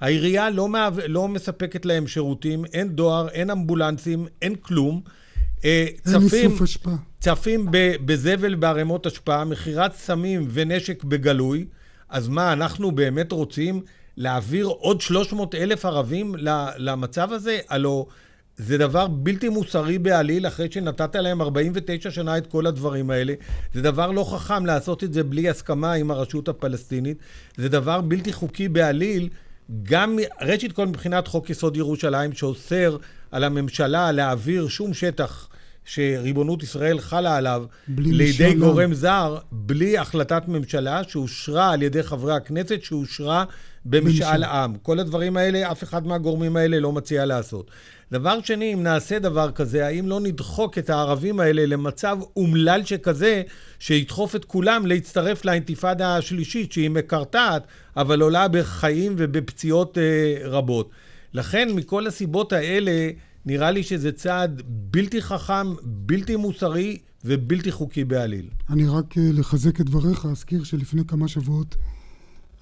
[0.00, 0.88] העירייה לא, מה...
[1.08, 5.00] לא מספקת להם שירותים, אין דואר, אין אמבולנסים, אין כלום.
[5.64, 6.90] אה, אין אשפה.
[7.20, 7.66] צפים
[8.04, 11.66] בזבל בערימות אשפה, מכירת סמים ונשק בגלוי.
[12.08, 13.82] אז מה, אנחנו באמת רוצים
[14.16, 16.34] להעביר עוד 300 אלף ערבים
[16.76, 17.58] למצב הזה?
[17.68, 18.04] הלוא
[18.56, 23.34] זה דבר בלתי מוסרי בעליל, אחרי שנתת להם 49 שנה את כל הדברים האלה.
[23.74, 27.18] זה דבר לא חכם לעשות את זה בלי הסכמה עם הרשות הפלסטינית.
[27.56, 29.28] זה דבר בלתי חוקי בעליל.
[29.82, 32.96] גם, ראשית כל מבחינת חוק יסוד ירושלים, שאוסר
[33.30, 35.48] על הממשלה להעביר שום שטח
[35.90, 37.64] שריבונות ישראל חלה עליו
[37.98, 38.54] לידי.
[38.54, 43.44] גורם זר, בלי החלטת ממשלה שאושרה על ידי חברי הכנסת, שאושרה
[43.84, 44.74] במשאל עם.
[44.82, 47.70] כל הדברים האלה, אף אחד מהגורמים האלה לא מציע לעשות.
[48.12, 53.42] דבר שני, אם נעשה דבר כזה, האם לא נדחוק את הערבים האלה למצב אומלל שכזה,
[53.78, 57.62] שידחוף את כולם להצטרף לאינתיפאדה השלישית, שהיא מקרטעת,
[57.96, 60.90] אבל עולה בחיים ובפציעות אה, רבות.
[61.34, 63.10] לכן, מכל הסיבות האלה,
[63.46, 68.50] נראה לי שזה צעד בלתי חכם, בלתי מוסרי ובלתי חוקי בעליל.
[68.70, 71.76] אני רק אה, לחזק את דבריך, אזכיר שלפני כמה שבועות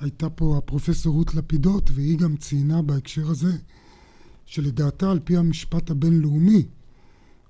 [0.01, 3.53] הייתה פה הפרופסור רות לפידות, והיא גם ציינה בהקשר הזה
[4.47, 6.67] שלדעתה על פי המשפט הבינלאומי,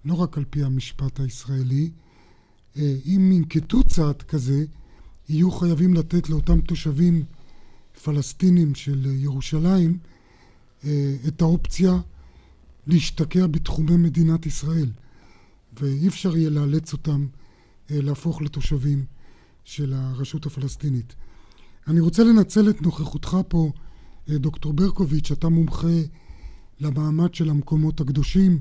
[0.05, 1.91] לא רק על פי המשפט הישראלי,
[2.77, 4.65] אה, אם ינקטו צעד כזה,
[5.29, 7.25] יהיו חייבים לתת לאותם תושבים
[8.05, 9.99] פלסטינים של ירושלים
[10.85, 11.99] אה, את האופציה
[12.89, 14.91] להשתקע בתחומי מדינת ישראל,
[15.81, 17.27] ואי אפשר יהיה לאלץ אותם
[17.91, 19.05] אה, להפוך לתושבים
[19.65, 21.15] של הרשות הפלסטינית.
[21.87, 23.73] אני רוצה לנצל את נוכחותך פה,
[24.29, 26.03] דוקטור ברקוביץ', אתה מומחה
[26.81, 28.61] למעמד של המקומות הקדושים.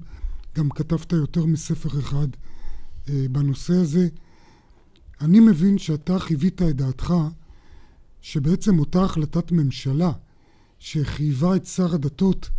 [0.58, 2.28] גם כתבת יותר מספר אחד
[3.10, 4.08] אה, בנושא הזה.
[5.22, 7.14] אני מבין שאתה חיווית את דעתך
[8.22, 10.12] שבעצם אותה החלטת ממשלה
[10.80, 12.50] שחייבה את שר הדתות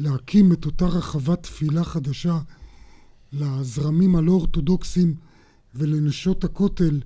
[0.00, 2.38] להקים את אותה רחבת תפילה חדשה
[3.32, 5.14] לזרמים הלא אורתודוקסים
[5.74, 7.00] ולנשות הכותל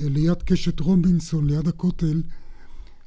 [0.00, 2.22] אה, ליד קשת רובינסון, ליד הכותל,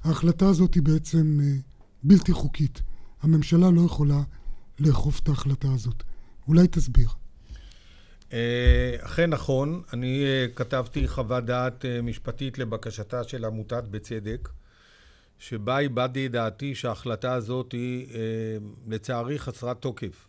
[0.03, 1.55] ההחלטה הזאת היא בעצם אה,
[2.03, 2.81] בלתי חוקית.
[3.21, 4.21] הממשלה לא יכולה
[4.79, 6.03] לאכוף את ההחלטה הזאת.
[6.47, 7.09] אולי תסביר.
[8.33, 10.23] אה, אכן נכון, אני
[10.55, 14.49] כתבתי חוות דעת משפטית לבקשתה של עמותת בצדק,
[15.39, 18.07] שבה הבעתי דעתי שההחלטה הזאת היא
[18.87, 20.27] לצערי חסרת תוקף.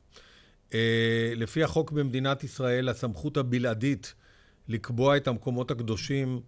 [1.37, 4.15] לפי החוק במדינת ישראל, הסמכות הבלעדית
[4.69, 6.41] לקבוע את המקומות הקדושים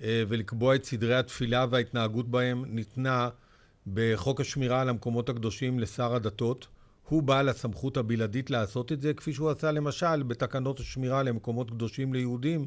[0.00, 3.28] ולקבוע את סדרי התפילה וההתנהגות בהם ניתנה
[3.86, 6.66] בחוק השמירה על המקומות הקדושים לשר הדתות,
[7.08, 12.12] הוא בעל הסמכות הבלעדית לעשות את זה, כפי שהוא עשה למשל בתקנות השמירה למקומות קדושים
[12.14, 12.66] ליהודים,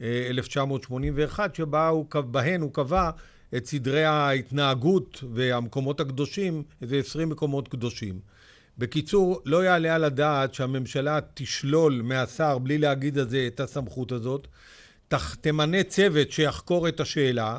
[0.00, 3.10] 1981, שבהן הוא קבע
[3.56, 8.20] את סדרי ההתנהגות והמקומות הקדושים, איזה 20 מקומות קדושים.
[8.78, 14.46] בקיצור, לא יעלה על הדעת שהממשלה תשלול מהשר, בלי להגיד על זה, את הסמכות הזאת,
[15.40, 17.58] תמנה צוות שיחקור את השאלה,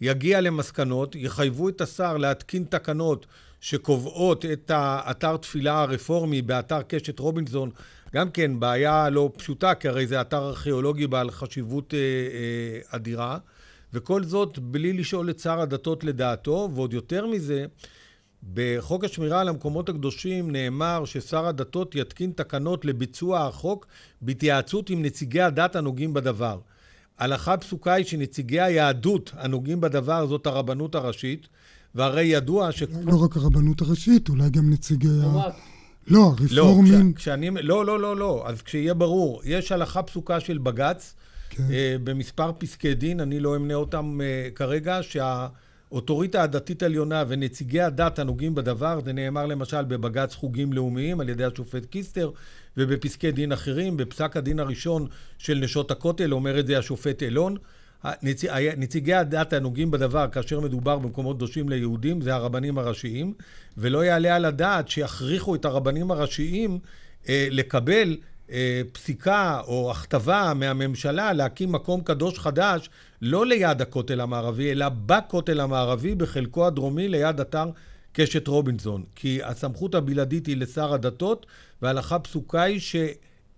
[0.00, 3.26] יגיע למסקנות, יחייבו את השר להתקין תקנות
[3.60, 7.70] שקובעות את האתר תפילה הרפורמי באתר קשת רובינזון,
[8.14, 13.38] גם כן בעיה לא פשוטה, כי הרי זה אתר ארכיאולוגי בעל חשיבות אה, אה, אדירה,
[13.92, 17.66] וכל זאת בלי לשאול את שר הדתות לדעתו, ועוד יותר מזה,
[18.54, 23.86] בחוק השמירה על המקומות הקדושים נאמר ששר הדתות יתקין תקנות לביצוע החוק
[24.22, 26.58] בהתייעצות עם נציגי הדת הנוגעים בדבר.
[27.18, 31.48] הלכה פסוקה היא שנציגי היהדות הנוגעים בדבר זאת הרבנות הראשית,
[31.94, 32.82] והרי ידוע ש...
[32.82, 35.48] לא רק הרבנות הראשית, אולי גם נציגי ה...
[36.06, 37.08] לא, הרפורמים...
[37.08, 37.50] לא, כשאני...
[37.50, 38.44] לא, לא, לא, לא.
[38.46, 41.14] אז כשיהיה ברור, יש הלכה פסוקה של בג"ץ,
[41.50, 41.62] כן.
[41.72, 48.18] אה, במספר פסקי דין, אני לא אמנה אותם אה, כרגע, שהאוטוריטה הדתית העליונה ונציגי הדת
[48.18, 52.30] הנוגעים בדבר, זה נאמר למשל בבג"ץ חוגים לאומיים על ידי השופט קיסטר,
[52.76, 55.06] ובפסקי דין אחרים, בפסק הדין הראשון
[55.38, 57.56] של נשות הכותל, אומר את זה השופט אלון.
[58.22, 58.44] נצ...
[58.76, 63.34] נציגי הדת הנוגעים בדבר, כאשר מדובר במקומות קדושים ליהודים, זה הרבנים הראשיים,
[63.78, 66.78] ולא יעלה על הדעת שיכריחו את הרבנים הראשיים
[67.28, 68.16] אה, לקבל
[68.92, 72.90] פסיקה או הכתבה מהממשלה להקים מקום קדוש חדש,
[73.22, 77.70] לא ליד הכותל המערבי, אלא בכותל המערבי, בחלקו הדרומי, ליד אתר
[78.12, 79.02] קשת רובינזון.
[79.14, 81.46] כי הסמכות הבלעדית היא לשר הדתות,
[81.82, 82.96] וההלכה פסוקה היא ש...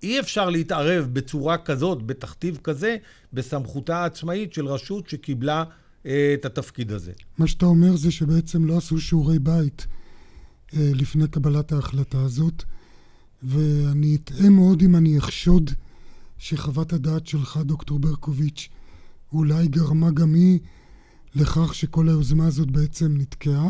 [0.03, 2.97] אי אפשר להתערב בצורה כזאת, בתכתיב כזה,
[3.33, 5.65] בסמכותה העצמאית של רשות שקיבלה
[6.07, 7.13] אה, את התפקיד הזה.
[7.39, 9.87] מה שאתה אומר זה שבעצם לא עשו שיעורי בית
[10.77, 12.65] אה, לפני קבלת ההחלטה הזאת,
[13.43, 15.71] ואני אטעה מאוד אם אני אחשוד
[16.39, 18.69] שחוות הדעת שלך, דוקטור ברקוביץ',
[19.33, 20.59] אולי גרמה גם היא
[21.35, 23.69] לכך שכל היוזמה הזאת בעצם נתקעה.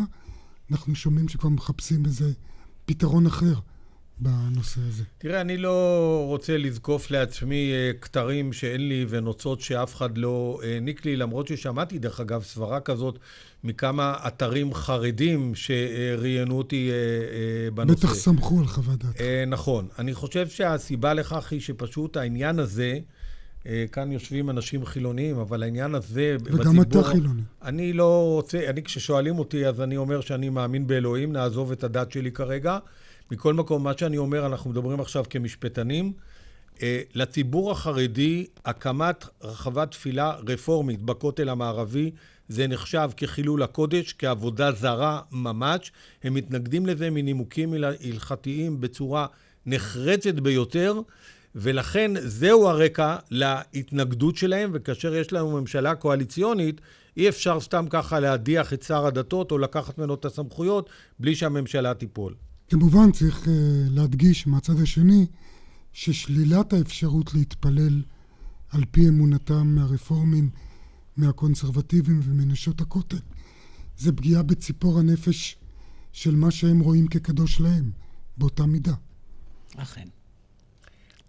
[0.70, 2.32] אנחנו שומעים שכבר מחפשים איזה
[2.86, 3.54] פתרון אחר.
[4.20, 5.02] בנושא הזה?
[5.18, 11.04] תראה, אני לא רוצה לזקוף לעצמי אה, כתרים שאין לי ונוצות שאף אחד לא העניק
[11.04, 13.18] לי, למרות ששמעתי, דרך אגב, סברה כזאת
[13.64, 18.06] מכמה אתרים חרדים שראיינו אותי אה, אה, בנושא.
[18.06, 19.20] בטח סמכו על חוות דעת.
[19.46, 19.88] נכון.
[19.98, 22.98] אני חושב שהסיבה לכך היא שפשוט העניין הזה...
[23.92, 26.72] כאן יושבים אנשים חילוניים, אבל העניין הזה וגם בציבור...
[26.72, 27.42] וגם אתה חילוני.
[27.62, 32.12] אני לא רוצה, אני כששואלים אותי, אז אני אומר שאני מאמין באלוהים, נעזוב את הדת
[32.12, 32.78] שלי כרגע.
[33.30, 36.12] מכל מקום, מה שאני אומר, אנחנו מדברים עכשיו כמשפטנים.
[36.82, 42.10] אה, לציבור החרדי, הקמת רחבת תפילה רפורמית בכותל המערבי,
[42.48, 45.92] זה נחשב כחילול הקודש, כעבודה זרה ממש.
[46.24, 49.26] הם מתנגדים לזה מנימוקים הלכתיים בצורה
[49.66, 51.00] נחרצת ביותר,
[51.54, 56.80] ולכן זהו הרקע להתנגדות שלהם, וכאשר יש לנו ממשלה קואליציונית,
[57.16, 61.94] אי אפשר סתם ככה להדיח את שר הדתות או לקחת ממנו את הסמכויות בלי שהממשלה
[61.94, 62.34] תיפול.
[62.70, 63.48] כמובן צריך uh,
[63.90, 65.26] להדגיש מהצד השני
[65.92, 68.02] ששלילת האפשרות להתפלל
[68.68, 70.50] על פי אמונתם מהרפורמים,
[71.16, 73.16] מהקונסרבטיבים ומנשות הכותל
[73.96, 75.56] זה פגיעה בציפור הנפש
[76.12, 77.90] של מה שהם רואים כקדוש להם,
[78.36, 78.94] באותה מידה.
[79.76, 80.08] אכן.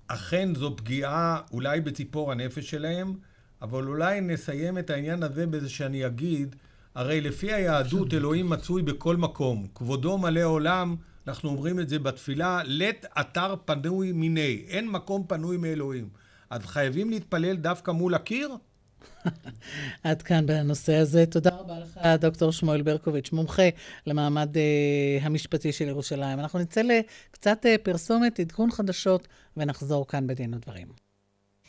[0.07, 3.13] אכן זו פגיעה אולי בציפור הנפש שלהם,
[3.61, 6.55] אבל אולי נסיים את העניין הזה בזה שאני אגיד,
[6.95, 10.95] הרי לפי היהדות אלוהים מצוי בכל מקום, כבודו מלא עולם
[11.27, 16.09] אנחנו אומרים את זה בתפילה, לית אתר פנוי מיני, אין מקום פנוי מאלוהים.
[16.49, 18.55] אז חייבים להתפלל דווקא מול הקיר?
[20.03, 21.25] עד כאן בנושא הזה.
[21.25, 23.69] תודה רבה לך, דוקטור שמואל ברקוביץ', מומחה
[24.07, 24.59] למעמד uh,
[25.25, 26.39] המשפטי של ירושלים.
[26.39, 30.87] אנחנו נצא לקצת uh, פרסומת, עדכון חדשות, ונחזור כאן בדין ודברים.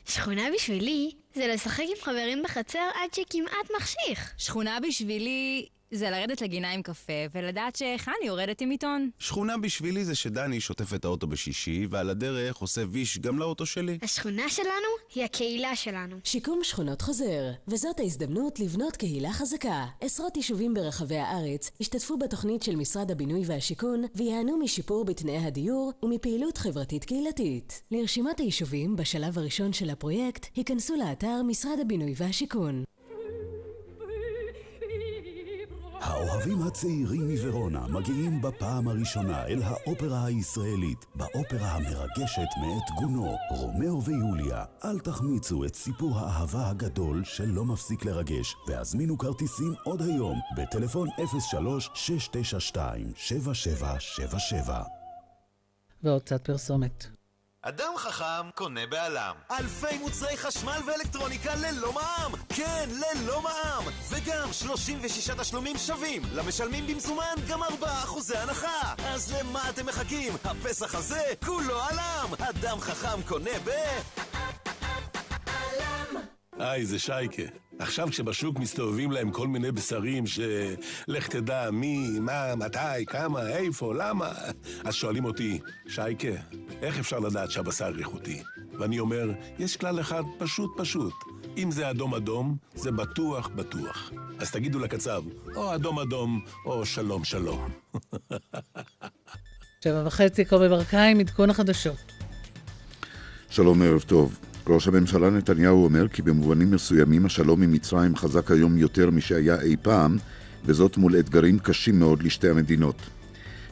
[0.05, 4.35] שכונה בשבילי זה לשחק עם חברים בחצר עד שכמעט מחשיך.
[4.37, 9.11] שכונה בשבילי זה לרדת לגינה עם קפה ולדעת שחני יורדת עם עיתון.
[9.19, 13.99] שכונה בשבילי זה שדני שוטף את האוטו בשישי, ועל הדרך עושה ויש גם לאוטו שלי.
[14.03, 16.17] השכונה שלנו היא הקהילה שלנו.
[16.25, 19.87] שיקום שכונות חוזר, וזאת ההזדמנות לבנות קהילה חזקה.
[20.01, 26.59] עשרות יישובים ברחבי הארץ השתתפו בתוכנית של משרד הבינוי והשיכון, וייהנו משיפור בתנאי הדיור ומפעילות
[26.59, 27.83] חברתית קהילתית.
[27.91, 32.85] לרשימת היישובים בשלב הראשון של הפרויקט, היכנסו לאתר משרד הבינוי והשיכון.
[36.03, 44.65] האוהבים הצעירים מוורונה מגיעים בפעם הראשונה אל האופרה הישראלית, באופרה המרגשת מאת גונו, רומאו ויוליה.
[44.85, 51.13] אל תחמיצו את סיפור האהבה הגדול שלא מפסיק לרגש, והזמינו כרטיסים עוד היום, בטלפון 03-692-7777.
[56.03, 57.22] ועוד קצת פרסומת.
[57.65, 59.35] אדם חכם קונה בעלם.
[59.51, 62.33] אלפי מוצרי חשמל ואלקטרוניקה ללא מע"מ.
[62.49, 63.85] כן, ללא מע"מ.
[64.11, 66.23] וגם 36 תשלומים שווים.
[66.35, 68.95] למשלמים במזומן גם 4 אחוזי הנחה.
[69.07, 70.33] אז למה אתם מחכים?
[70.45, 72.29] הפסח הזה כולו עלם.
[72.39, 73.71] אדם חכם קונה ב...
[76.59, 77.62] היי, זה שייקה.
[77.79, 84.33] עכשיו כשבשוק מסתובבים להם כל מיני בשרים שלך תדע מי, מה, מתי, כמה, איפה, למה,
[84.85, 85.59] אז שואלים אותי,
[85.89, 86.29] שייקה,
[86.83, 88.43] איך אפשר לדעת שהבשר איכותי?
[88.79, 91.15] ואני אומר, יש כלל אחד פשוט פשוט.
[91.57, 94.11] אם זה אדום אדום, זה בטוח בטוח.
[94.39, 95.23] אז תגידו לקצב,
[95.57, 97.69] או אדום אדום, או שלום שלום.
[99.85, 102.13] שבע וחצי, קובי ברקאי עם עדכון החדשות.
[103.51, 104.52] שלום, ערב טוב.
[104.67, 109.77] ראש הממשלה נתניהו אומר כי במובנים מסוימים השלום עם מצרים חזק היום יותר משהיה אי
[109.83, 110.17] פעם,
[110.65, 112.97] וזאת מול אתגרים קשים מאוד לשתי המדינות.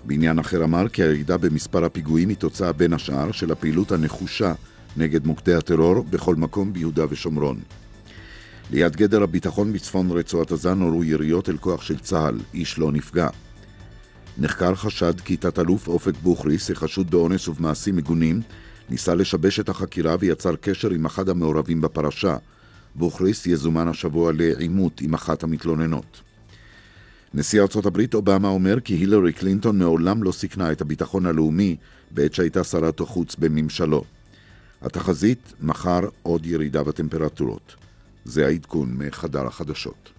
[0.04, 4.52] בעניין אחר אמר כי הירידה במספר הפיגועים היא תוצאה בין השאר של הפעילות הנחושה
[4.96, 7.60] נגד מוקדי הטרור בכל מקום ביהודה ושומרון.
[8.70, 13.28] ליד גדר הביטחון בצפון רצועת עזה נורו יריות אל כוח של צה"ל, איש לא נפגע.
[14.38, 18.40] נחקר חשד כי תת-אלוף אופק בוכריס, החשוד באונס ובמעשים מגונים,
[18.90, 22.36] ניסה לשבש את החקירה ויצר קשר עם אחד המעורבים בפרשה.
[22.94, 26.20] בוכריס יזומן השבוע לעימות עם אחת המתלוננות.
[27.34, 31.76] נשיא ארצות הברית אובמה אומר כי הילרי קלינטון מעולם לא סיכנה את הביטחון הלאומי
[32.10, 34.04] בעת שהייתה שרת החוץ בממשלו.
[34.82, 37.74] התחזית, מחר עוד ירידה בטמפרטורות.
[38.24, 40.10] זה העדכון מחדר החדשות.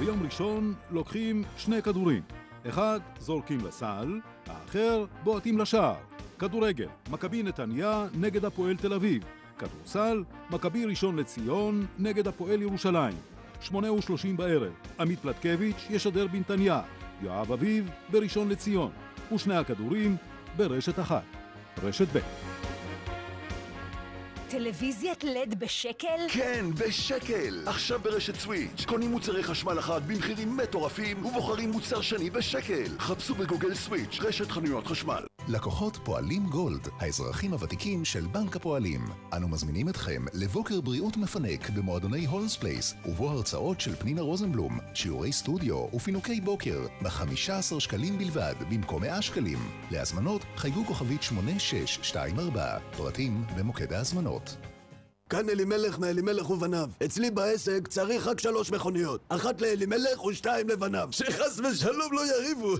[0.00, 2.22] ביום ראשון לוקחים שני כדורים.
[2.68, 5.94] אחד זורקים לסל, האחר בועטים לשער.
[6.38, 9.22] כדורגל, מכבי נתניה נגד הפועל תל אביב.
[9.58, 13.16] כדורסל, מכבי ראשון לציון נגד הפועל ירושלים.
[13.60, 16.82] שמונה ושלושים בערב, עמית פלטקביץ' ישדר בנתניה,
[17.22, 18.90] יואב אביב בראשון לציון,
[19.34, 20.16] ושני הכדורים
[20.56, 21.24] ברשת אחת,
[21.82, 22.49] רשת ב'.
[24.50, 26.20] טלוויזיית לד בשקל?
[26.28, 27.62] כן, בשקל!
[27.66, 32.98] עכשיו ברשת סוויץ' קונים מוצרי חשמל אחד במחירים מטורפים ובוחרים מוצר שני בשקל.
[32.98, 35.22] חפשו בגוגל סוויץ', רשת חנויות חשמל.
[35.48, 39.00] לקוחות פועלים גולד, האזרחים הוותיקים של בנק הפועלים.
[39.36, 45.32] אנו מזמינים אתכם לבוקר בריאות מפנק במועדוני הולס פלייס, ובו הרצאות של פנינה רוזנבלום, שיעורי
[45.32, 49.58] סטודיו ופינוקי בוקר, ב-15 שקלים בלבד, במקום 100 שקלים.
[49.90, 54.39] להזמנות חייגו כוכבית 8624, פרטים במוקד ההזמנות.
[55.30, 56.88] כאן אלימלך מאלימלך ובניו.
[57.04, 59.20] אצלי בעסק צריך רק שלוש מכוניות.
[59.28, 61.08] אחת לאלימלך ושתיים לבניו.
[61.10, 62.74] שחס ושלום לא יריבו.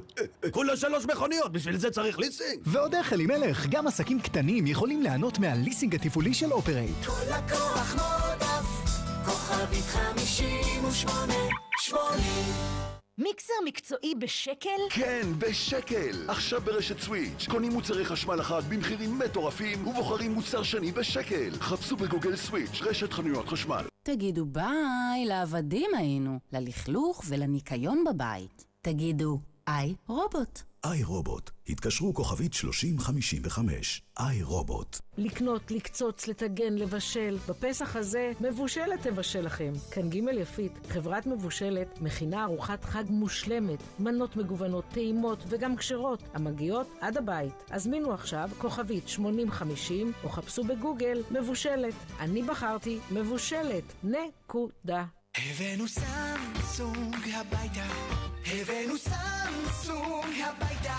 [0.51, 2.61] כולה שלוש מכוניות, בשביל זה צריך ליסינג.
[2.67, 7.05] ועוד איך אלימלך, גם עסקים קטנים יכולים ליהנות מהליסינג התפעולי של אופרייט.
[7.07, 8.67] כל לקוח מועדף,
[9.25, 11.35] כוכבית חמישים ושמונה,
[11.79, 12.90] שמונים.
[13.23, 14.81] מיקסר מקצועי בשקל?
[14.91, 16.29] כן, בשקל!
[16.29, 21.51] עכשיו ברשת סוויץ' קונים מוצרי חשמל אחד במחירים מטורפים ובוחרים מוצר שני בשקל.
[21.51, 23.85] חפשו בגוגל סוויץ', רשת חנויות חשמל.
[24.03, 28.67] תגידו ביי, לעבדים היינו, ללכלוך ולניקיון בבית.
[28.83, 30.70] תגידו, איי רובוט.
[30.85, 34.99] איי רובוט, התקשרו כוכבית 3055, איי רובוט.
[35.19, 37.39] לקנות, לקצוץ, לטגן, לבשל.
[37.49, 39.73] בפסח הזה, מבושלת תבשל לכם.
[39.91, 46.87] כאן ג' יפית, חברת מבושלת, מכינה ארוחת חג מושלמת, מנות מגוונות, טעימות וגם כשרות, המגיעות
[47.01, 47.55] עד הבית.
[47.71, 51.95] הזמינו עכשיו כוכבית 8050 או חפשו בגוגל מבושלת.
[52.21, 53.85] אני בחרתי מבושלת.
[54.05, 55.05] נקודה.
[55.37, 57.87] הבאנו סמסונג הביתה,
[58.47, 60.97] הבאנו סמסונג הביתה,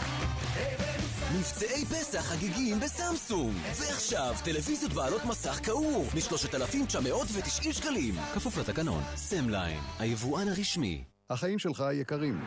[0.55, 3.55] הבאנו מבצעי פסח חגיגיים בסמסונג.
[3.65, 8.15] ועכשיו, טלוויזיות בעלות מסך קעור, מ-3,990 שקלים.
[8.33, 11.03] כפוף לתקנון, סמליין, היבואן הרשמי.
[11.29, 12.41] החיים שלך יקרים.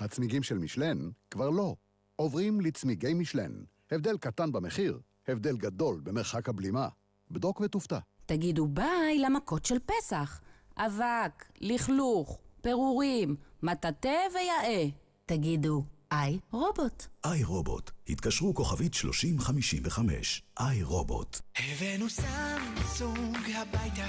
[0.00, 1.74] הצמיגים של מישלן כבר לא.
[2.16, 3.52] עוברים לצמיגי מישלן.
[3.90, 6.88] הבדל קטן במחיר, הבדל גדול במרחק הבלימה.
[7.30, 7.98] בדוק ותופתע.
[8.26, 10.40] תגידו ביי למכות של פסח.
[10.76, 14.88] אבק, לכלוך, פירורים, מטאטא ויעה.
[15.26, 17.06] תגידו, איי רובוט.
[17.24, 21.40] איי רובוט, התקשרו כוכבית 3055, איי רובוט.
[21.58, 24.08] הבאנו סמסונג הביתה,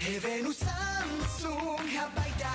[0.00, 2.52] הבאנו סמסונג הביתה,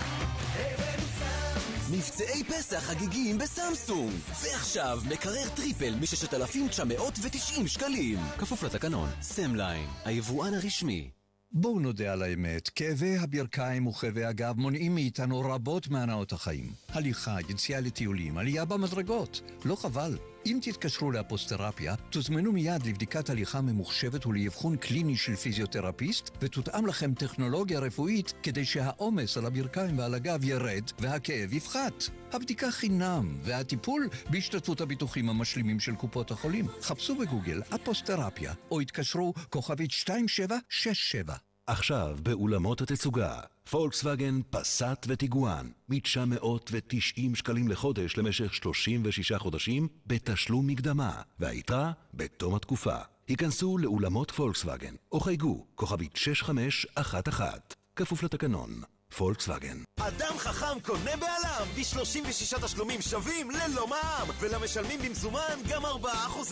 [0.55, 1.97] הבאנו סמסונג.
[1.97, 4.13] מבצעי פסח חגיגיים בסמסונג.
[4.43, 8.19] ועכשיו, מקרר טריפל מ-6,990 שקלים.
[8.37, 11.09] כפוף לתקנון, סמליין, היבואן הרשמי.
[11.51, 16.71] בואו נודה על האמת, כאבי הברכיים וכאבי הגב מונעים מאיתנו רבות מהנאות החיים.
[16.89, 19.41] הליכה, יציאה לטיולים, עלייה במדרגות.
[19.65, 20.17] לא חבל.
[20.45, 27.79] אם תתקשרו לאפוסטרפיה, תוזמנו מיד לבדיקת הליכה ממוחשבת ולאבחון קליני של פיזיותרפיסט, ותותאם לכם טכנולוגיה
[27.79, 32.03] רפואית כדי שהעומס על הברכיים ועל הגב ירד והכאב יפחת.
[32.31, 36.67] הבדיקה חינם, והטיפול בהשתתפות הביטוחים המשלימים של קופות החולים.
[36.81, 41.35] חפשו בגוגל אפוסטרפיה, או התקשרו כוכבית 2767.
[41.67, 43.39] עכשיו באולמות התצוגה,
[43.69, 52.95] פולקסווגן, פסאט וטיגואן, מ-990 שקלים לחודש למשך 36 חודשים בתשלום מקדמה, והיתרה בתום התקופה.
[53.27, 57.49] היכנסו לאולמות פולקסווגן, או חייגו, כוכבית 6511,
[57.95, 58.81] כפוף לתקנון.
[59.17, 59.77] פולקסווגן.
[59.99, 65.87] אדם חכם קונה בעלם ב-36 תשלומים שווים ללא מע"מ ולמשלמים במזומן גם 4%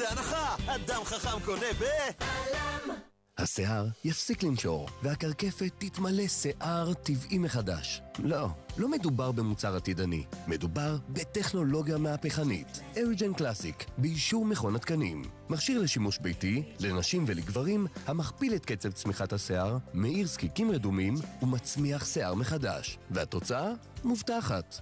[0.09, 1.83] הנחה אדם חכם קונה ב...
[2.19, 2.95] עלם
[3.37, 8.01] השיער יפסיק לנשור, והקרקפת תתמלא שיער טבעי מחדש.
[8.19, 12.81] לא, לא מדובר במוצר עתידני, מדובר בטכנולוגיה מהפכנית.
[12.97, 15.23] אריג'ן קלאסיק, באישור מכון התקנים.
[15.49, 22.33] מכשיר לשימוש ביתי, לנשים ולגברים, המכפיל את קצב צמיחת השיער, מאיר זקיקים רדומים ומצמיח שיער
[22.33, 22.97] מחדש.
[23.11, 23.71] והתוצאה?
[24.03, 24.81] מובטחת.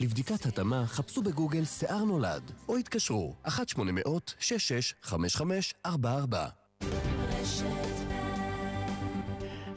[0.00, 3.48] לבדיקת התאמה חפשו בגוגל שיער נולד, או התקשרו 1-800-665544.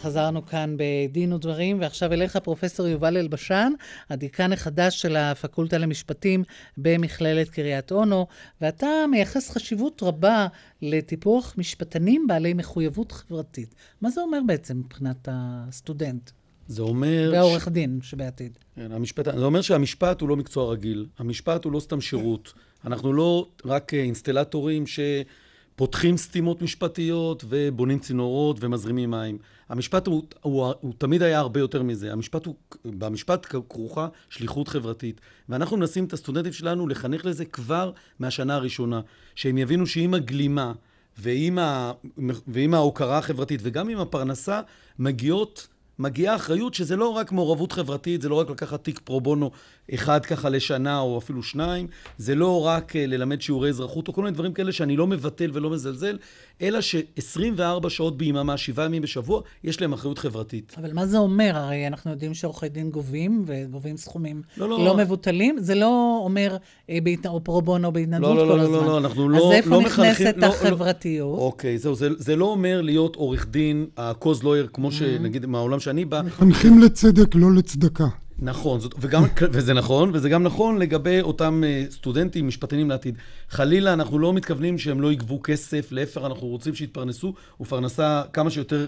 [0.04, 3.72] חזרנו כאן בדין ודברים, ועכשיו אליך פרופסור יובל אלבשן,
[4.10, 6.44] הדיקן החדש של הפקולטה למשפטים
[6.78, 8.28] במכללת קריית אונו,
[8.62, 10.48] ואתה מייחס חשיבות רבה
[10.82, 13.76] לטיפוח משפטנים בעלי מחויבות חברתית.
[14.02, 16.32] מה זה אומר בעצם מבחינת הסטודנט?
[16.68, 17.30] זה אומר...
[17.34, 17.68] והעורך ש...
[17.68, 18.58] דין שבעתיד.
[18.76, 19.26] כן, המשפט...
[19.26, 21.06] זה אומר שהמשפט הוא לא מקצוע רגיל.
[21.20, 22.54] המשפט הוא לא סתם שירות.
[22.86, 24.88] אנחנו לא רק אינסטלטורים
[25.74, 29.38] שפותחים סתימות משפטיות ובונים צינורות ומזרימים מים.
[29.70, 32.12] המשפט הוא, הוא, הוא, הוא תמיד היה הרבה יותר מזה.
[32.12, 32.56] המשפט הוא,
[32.86, 35.22] במשפט כרוכה שליחות חברתית.
[35.50, 39.02] ואנחנו מנסים את הסטודנטים שלנו לחנך לזה כבר מהשנה הראשונה.
[39.36, 40.74] שהם יבינו שעם הגלימה
[42.48, 44.62] ועם ההוקרה החברתית וגם עם הפרנסה
[45.00, 45.68] מגיעות...
[46.00, 49.52] מגיעה אחריות שזה לא רק מעורבות חברתית, זה לא רק לקחת תיק פרו בונו
[49.94, 54.22] אחד ככה לשנה או אפילו שניים, זה לא רק אה, ללמד שיעורי אזרחות או כל
[54.22, 56.18] מיני דברים כאלה שאני לא מבטל ולא מזלזל,
[56.62, 60.76] אלא ש-24 שעות ביממה, שבעה ימים בשבוע, יש להם אחריות חברתית.
[60.78, 61.52] אבל מה זה אומר?
[61.58, 65.58] הרי אנחנו יודעים שעורכי דין גובים, וגובים סכומים לא, לא, לא מבוטלים.
[65.60, 66.58] זה לא אומר
[66.90, 68.78] אה, או פרו בונו בהתנדבות לא, כל לא, הזמן.
[68.78, 69.38] לא, לא, אנחנו לא...
[69.38, 71.38] אז איפה לא נכנסת מחנכים, לא, החברתיות?
[71.40, 75.80] לא, אוקיי, זהו, זה, זה לא אומר להיות עורך דין, ה-cause lawyer, כמו שנגיד מהעולם
[75.80, 76.22] שאני בא.
[76.22, 78.08] מחנכים לצדק, לא לצדקה.
[78.40, 83.18] נכון, זאת, וגם, וזה נכון, וזה גם נכון לגבי אותם uh, סטודנטים, משפטנים לעתיד.
[83.50, 88.88] חלילה, אנחנו לא מתכוונים שהם לא יגבו כסף, להפך, אנחנו רוצים שיתפרנסו, ופרנסה כמה שיותר,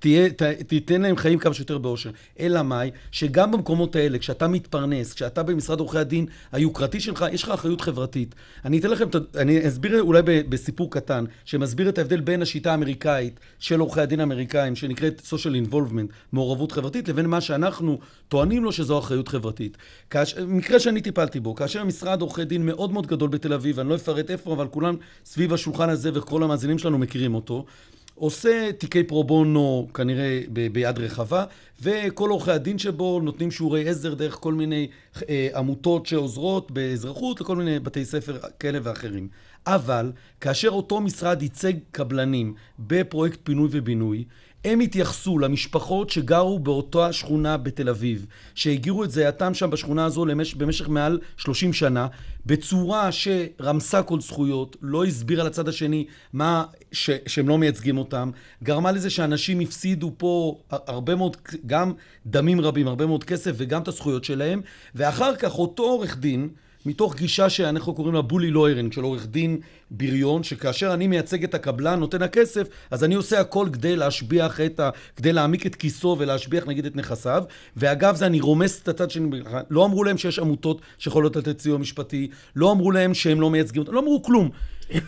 [0.00, 2.10] שתיתן להם חיים כמה שיותר באושר.
[2.40, 7.48] אלא מאי, שגם במקומות האלה, כשאתה מתפרנס, כשאתה במשרד עורכי הדין היוקרתי שלך, יש לך
[7.50, 8.34] אחריות חברתית.
[8.64, 9.04] אני אתן לכם,
[9.36, 14.76] אני אסביר אולי בסיפור קטן, שמסביר את ההבדל בין השיטה האמריקאית של עורכי הדין האמריקאים,
[14.76, 17.98] שנקראת social involvement, מעורבות חברתית, לבין מה שאנחנו
[18.28, 19.76] טוענים לו שזו אחריות חברתית.
[20.10, 20.34] כאש...
[20.34, 23.94] מקרה שאני טיפלתי בו, כאשר משרד עורכי דין מאוד מאוד גדול בתל אביב, אני לא
[23.94, 27.64] אפרט איפה, אבל כולם סביב השולחן הזה וכל המאזינים שלנו מכירים אותו,
[28.14, 31.44] עושה תיקי פרו בונו כנראה ב- ביד רחבה,
[31.82, 34.88] וכל עורכי הדין שבו נותנים שיעורי עזר דרך כל מיני
[35.28, 39.28] אה, עמותות שעוזרות באזרחות לכל מיני בתי ספר כאלה ואחרים.
[39.66, 44.24] אבל כאשר אותו משרד ייצג קבלנים בפרויקט פינוי ובינוי,
[44.64, 50.54] הם התייחסו למשפחות שגרו באותה שכונה בתל אביב, שהגירו את זייתם שם בשכונה הזו למש...
[50.54, 52.06] במשך מעל 30 שנה,
[52.46, 57.10] בצורה שרמסה כל זכויות, לא הסבירה לצד השני מה, ש...
[57.26, 58.30] שהם לא מייצגים אותם,
[58.62, 61.36] גרמה לזה שאנשים הפסידו פה הרבה מאוד,
[61.66, 61.92] גם
[62.26, 64.60] דמים רבים, הרבה מאוד כסף וגם את הזכויות שלהם,
[64.94, 66.48] ואחר כך אותו עורך דין,
[66.86, 69.60] מתוך גישה שאנחנו קוראים לה בולי לוירינג, של עורך דין
[69.90, 74.80] בריון, שכאשר אני מייצג את הקבלן, נותן הכסף, אז אני עושה הכל כדי להשביח את
[74.80, 74.90] ה...
[75.16, 77.44] כדי להעמיק את כיסו ולהשביח נגיד את נכסיו,
[77.76, 81.78] ואגב זה אני רומס את הצד שני, לא אמרו להם שיש עמותות שיכולות לתת סיוע
[81.78, 84.50] משפטי, לא אמרו להם שהם לא מייצגים אותם, לא אמרו כלום.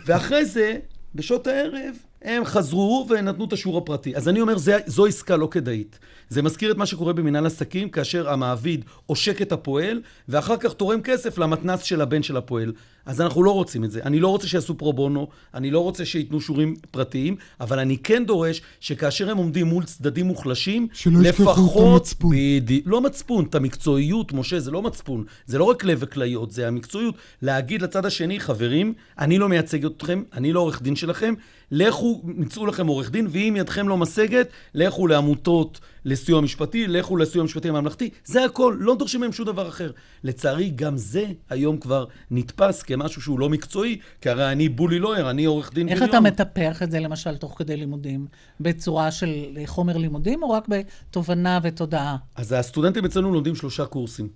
[0.05, 0.77] ואחרי זה,
[1.15, 4.15] בשעות הערב, הם חזרו ונתנו את השיעור הפרטי.
[4.15, 5.99] אז אני אומר, זה, זו עסקה לא כדאית.
[6.29, 11.01] זה מזכיר את מה שקורה במנהל עסקים, כאשר המעביד עושק את הפועל, ואחר כך תורם
[11.01, 12.71] כסף למתנ"ס של הבן של הפועל.
[13.05, 13.99] אז אנחנו לא רוצים את זה.
[14.03, 18.25] אני לא רוצה שיעשו פרו בונו, אני לא רוצה שייתנו שיעורים פרטיים, אבל אני כן
[18.25, 22.31] דורש שכאשר הם עומדים מול צדדים מוחלשים, שלא ישכחו את המצפון.
[22.35, 22.81] בדי...
[22.85, 25.23] לא מצפון, את המקצועיות, משה, זה לא מצפון.
[25.45, 27.15] זה לא רק לב וכליות, זה המקצועיות.
[27.41, 31.33] להגיד לצד השני, חברים, אני לא מייצג אתכם, אני לא עורך דין שלכם,
[31.71, 37.45] לכו תמצאו לכם עורך דין, ואם ידכם לא משגת, לכו לעמותות לסיוע משפטי, לכו לסיוע
[37.45, 39.91] משפטי הממלכתי, זה הכל, לא דורשים מהם שום דבר אחר.
[40.23, 45.29] לצערי, גם זה היום כבר נתפס כמשהו שהוא לא מקצועי, כי הרי אני בולי לויר,
[45.29, 48.27] אני עורך דין איך אתה מטפח את זה, למשל, תוך כדי לימודים?
[48.59, 49.29] בצורה של
[49.65, 52.17] חומר לימודים, או רק בתובנה ותודעה?
[52.35, 54.27] אז הסטודנטים אצלנו לומדים שלושה קורסים.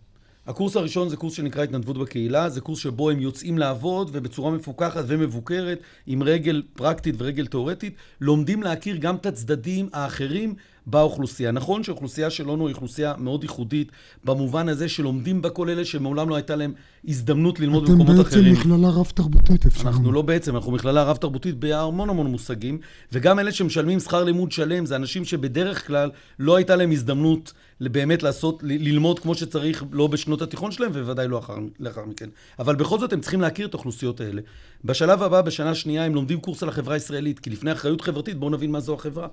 [0.47, 5.03] הקורס הראשון זה קורס שנקרא התנדבות בקהילה, זה קורס שבו הם יוצאים לעבוד ובצורה מפוקחת
[5.07, 10.55] ומבוקרת, עם רגל פרקטית ורגל תאורטית, לומדים להכיר גם את הצדדים האחרים
[10.85, 11.51] באוכלוסייה.
[11.51, 13.91] נכון שאוכלוסייה שלנו היא אוכלוסייה מאוד ייחודית,
[14.23, 16.73] במובן הזה שלומדים בה כל אלה שמעולם לא הייתה להם
[17.07, 18.45] הזדמנות ללמוד במקומות אחרים.
[18.45, 22.79] אתם בעצם מכללה רב-תרבותית, אפשר אנחנו לא בעצם, אנחנו מכללה רב-תרבותית בהמון המון מושגים,
[23.11, 28.23] וגם אלה שמשלמים שכר לימוד שלם, זה אנשים שבדרך כלל לא הייתה להם הזדמנות באמת
[28.23, 32.29] לעשות, ללמוד כמו שצריך, לא בשנות התיכון שלהם, ובוודאי לא אחר, לאחר מכן.
[32.59, 34.41] אבל בכל זאת הם צריכים להכיר את האוכלוסיות האלה.
[34.85, 38.51] בשלב הבא, בשנה השנייה, הם לומדים קורס על החברה הישראלית, כי לפני אחריות חברתית, בואו
[38.51, 39.27] נבין מה זו החברה.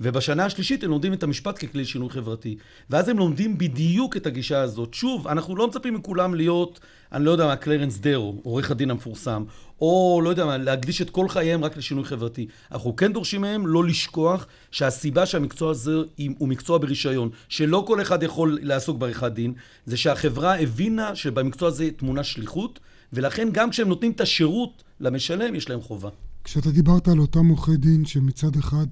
[0.00, 2.56] ובשנה השלישית הם לומדים את המשפט ככלי שינוי חברתי.
[2.90, 4.94] ואז הם לומדים בדיוק את הגישה הזאת.
[4.94, 6.80] שוב, אנחנו לא מצפים מכולם להיות,
[7.12, 9.44] אני לא יודע מה, קלרנס דרו, עורך הדין המפורסם,
[9.80, 12.46] או לא יודע מה, להקדיש את כל חייהם רק לשינוי חברתי.
[12.72, 15.96] אנחנו כן דורשים מהם לא לשכוח שהסיבה שהמקצוע הזה
[16.38, 19.52] הוא מקצוע ברישיון, שלא כל אחד יכול לעסוק בעריכת דין,
[19.86, 22.80] זה שהחברה הבינה שבמקצוע הזה טמונה שליחות,
[23.12, 26.08] ולכן גם כשהם נותנים את השירות למשלם, יש להם חובה.
[26.44, 28.86] כשאתה דיברת על אותם עורכי דין שמצד אחד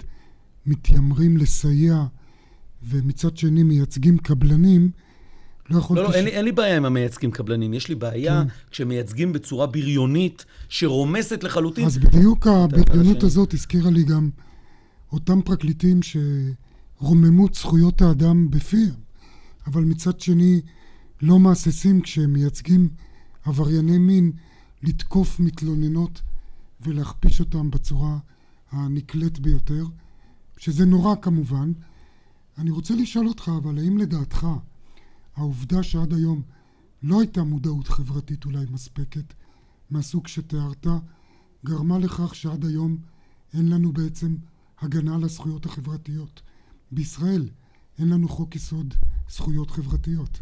[0.68, 2.04] מתיימרים לסייע
[2.82, 4.90] ומצד שני מייצגים קבלנים,
[5.70, 6.02] לא יכולתי...
[6.02, 6.16] לא, לא, ש...
[6.16, 7.74] אין, לי, אין לי בעיה עם המייצגים קבלנים.
[7.74, 8.48] יש לי בעיה כן.
[8.70, 11.84] כשמייצגים בצורה בריונית, שרומסת לחלוטין.
[11.84, 14.30] אז בדיוק הבריונות הזאת הזכירה לי גם
[15.12, 18.94] אותם פרקליטים שרוממות זכויות האדם בפיהם,
[19.66, 20.60] אבל מצד שני
[21.22, 22.88] לא מהססים כשהם מייצגים
[23.44, 24.32] עברייני מין
[24.82, 26.22] לתקוף מתלוננות
[26.80, 28.18] ולהכפיש אותם בצורה
[28.72, 29.84] הנקלט ביותר.
[30.58, 31.72] שזה נורא כמובן.
[32.58, 34.46] אני רוצה לשאול אותך, אבל האם לדעתך
[35.36, 36.42] העובדה שעד היום
[37.02, 39.34] לא הייתה מודעות חברתית אולי מספקת
[39.90, 40.86] מהסוג שתיארת,
[41.64, 42.96] גרמה לכך שעד היום
[43.54, 44.36] אין לנו בעצם
[44.80, 46.42] הגנה על הזכויות החברתיות.
[46.92, 47.48] בישראל
[47.98, 48.94] אין לנו חוק יסוד
[49.30, 50.40] זכויות חברתיות.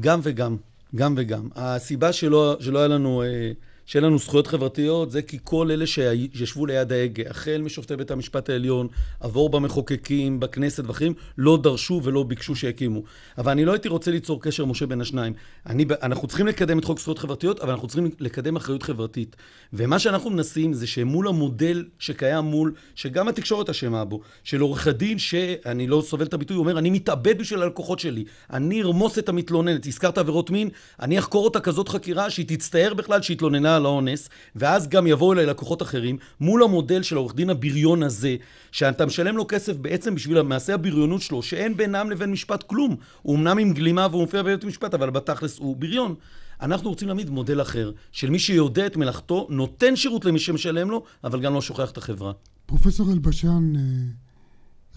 [0.00, 0.56] גם וגם,
[0.94, 1.48] גם וגם.
[1.54, 3.22] הסיבה שלא, שלא היה לנו...
[3.22, 3.52] אה...
[3.86, 8.50] שאין לנו זכויות חברתיות, זה כי כל אלה שישבו ליד ההגה, החל משופטי בית המשפט
[8.50, 8.88] העליון,
[9.20, 13.02] עבור במחוקקים, בכנסת ואחרים, לא דרשו ולא ביקשו שיקימו.
[13.38, 15.32] אבל אני לא הייתי רוצה ליצור קשר, משה, בין השניים.
[15.66, 19.36] אני, אנחנו צריכים לקדם את חוק זכויות חברתיות, אבל אנחנו צריכים לקדם אחריות חברתית.
[19.72, 25.18] ומה שאנחנו מנסים זה שמול המודל שקיים מול, שגם התקשורת אשמה בו, של עורך הדין,
[25.18, 28.24] שאני לא סובל את הביטוי, אומר, אני מתאבד בשביל הלקוחות שלי.
[28.50, 29.86] אני ארמוס את המתלוננת.
[29.86, 30.68] הזכרת עבירות מין,
[31.00, 35.46] אני אחקור אותה כזאת חקירה שהיא תצטער בכלל שהתלוננה על האונס, ואז גם יבואו אליי
[35.46, 38.36] לקוחות אחרים, מול המודל של העורך דין הבריון הזה,
[38.72, 42.96] שאתה משלם לו כסף בעצם בשביל מעשה הבריונות שלו, שאין בינם לבין משפט כלום.
[43.22, 46.14] הוא אמנם עם גלימה והוא מופיע בבית משפט, אבל בתכלס הוא בריון.
[46.60, 51.04] אנחנו רוצים להעמיד מודל אחר, של מי שיודע את מלאכתו, נותן שירות למי שמשלם לו,
[51.24, 52.32] אבל גם לא שוכח את החברה.
[52.66, 53.82] פרופסור אלבשן, אה,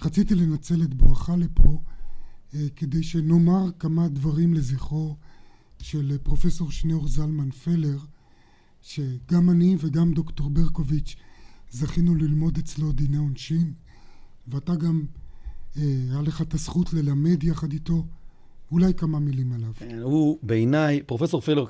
[0.05, 1.81] רציתי לנצל את בואכה לפה
[2.55, 5.15] אה, כדי שנאמר כמה דברים לזכרו
[5.81, 7.97] של פרופסור שניאור זלמן פלר,
[8.81, 11.15] שגם אני וגם דוקטור ברקוביץ'
[11.71, 13.73] זכינו ללמוד אצלו דיני עונשין,
[14.47, 15.05] ואתה גם,
[15.77, 18.05] אה, היה לך את הזכות ללמד יחד איתו.
[18.71, 19.69] אולי כמה מילים עליו.
[19.75, 21.65] כן, הוא בעיניי, פרופסור פלר,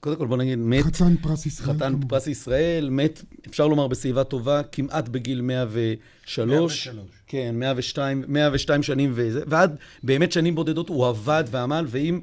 [0.00, 0.84] קודם כל בוא נגיד, מת...
[0.84, 1.76] חתן פרס ישראל.
[1.76, 2.08] חתן כמובן.
[2.08, 6.38] פרס ישראל, מת, אפשר לומר בשיבה טובה, כמעט בגיל 103.
[6.38, 6.88] 103.
[7.26, 12.20] כן, 102, 102 שנים, וזה, ועד באמת שנים בודדות הוא עבד ועמל, ואם...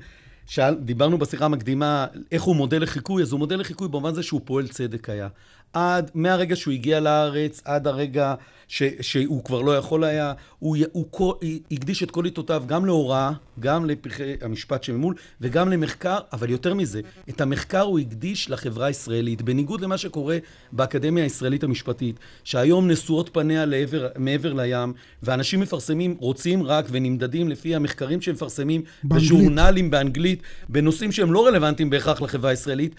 [0.50, 4.42] שאל, דיברנו בשיחה המקדימה איך הוא מודל לחיקוי, אז הוא מודל לחיקוי במובן זה שהוא
[4.46, 5.28] פועל צדק היה.
[5.74, 8.36] עד, מהרגע שהוא הגיע לארץ, עד הרגע
[8.68, 11.34] ש, שהוא כבר לא יכול היה, הוא, הוא, הוא
[11.72, 17.02] הקדיש את כל עיתותיו גם להוראה, גם לפרחי המשפט שממול, וגם למחקר, אבל יותר מזה,
[17.30, 20.38] את המחקר הוא הקדיש לחברה הישראלית, בניגוד למה שקורה
[20.72, 24.94] באקדמיה הישראלית המשפטית, שהיום נשואות פניה לעבר, מעבר לים,
[25.24, 31.90] ואנשים מפרסמים, רוצים רק ונמדדים לפי המחקרים שהם מפרסמים בז'ורנלים באנגלית, בנושאים שהם לא רלוונטיים
[31.90, 32.96] בהכרח לחברה הישראלית.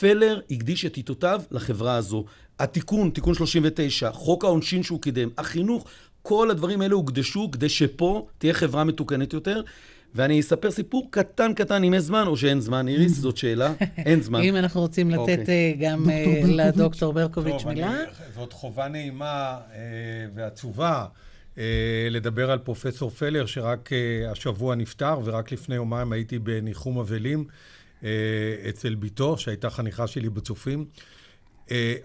[0.00, 2.24] פלר הקדיש את עיתותיו לחברה הזו.
[2.58, 5.84] התיקון, תיקון 39, חוק העונשין שהוא קידם, החינוך,
[6.22, 9.62] כל הדברים האלה הוקדשו כדי שפה תהיה חברה מתוקנת יותר.
[10.14, 13.72] ואני אספר סיפור קטן קטן, אם יש זמן או שאין זמן, איריס, זאת שאלה,
[14.06, 14.40] אין זמן.
[14.40, 15.20] אם אנחנו רוצים לתת.
[15.20, 15.44] אוקיי.
[15.48, 17.96] אה, גם אה, לדוקטור ברקוביץ' מילה.
[18.34, 19.80] זאת חובה נעימה אה,
[20.34, 21.06] ועצובה.
[22.10, 23.90] לדבר על פרופסור פלר, שרק
[24.30, 27.44] השבוע נפטר, ורק לפני יומיים הייתי בניחום אבלים.
[28.68, 30.84] אצל בתו, שהייתה חניכה שלי בצופים.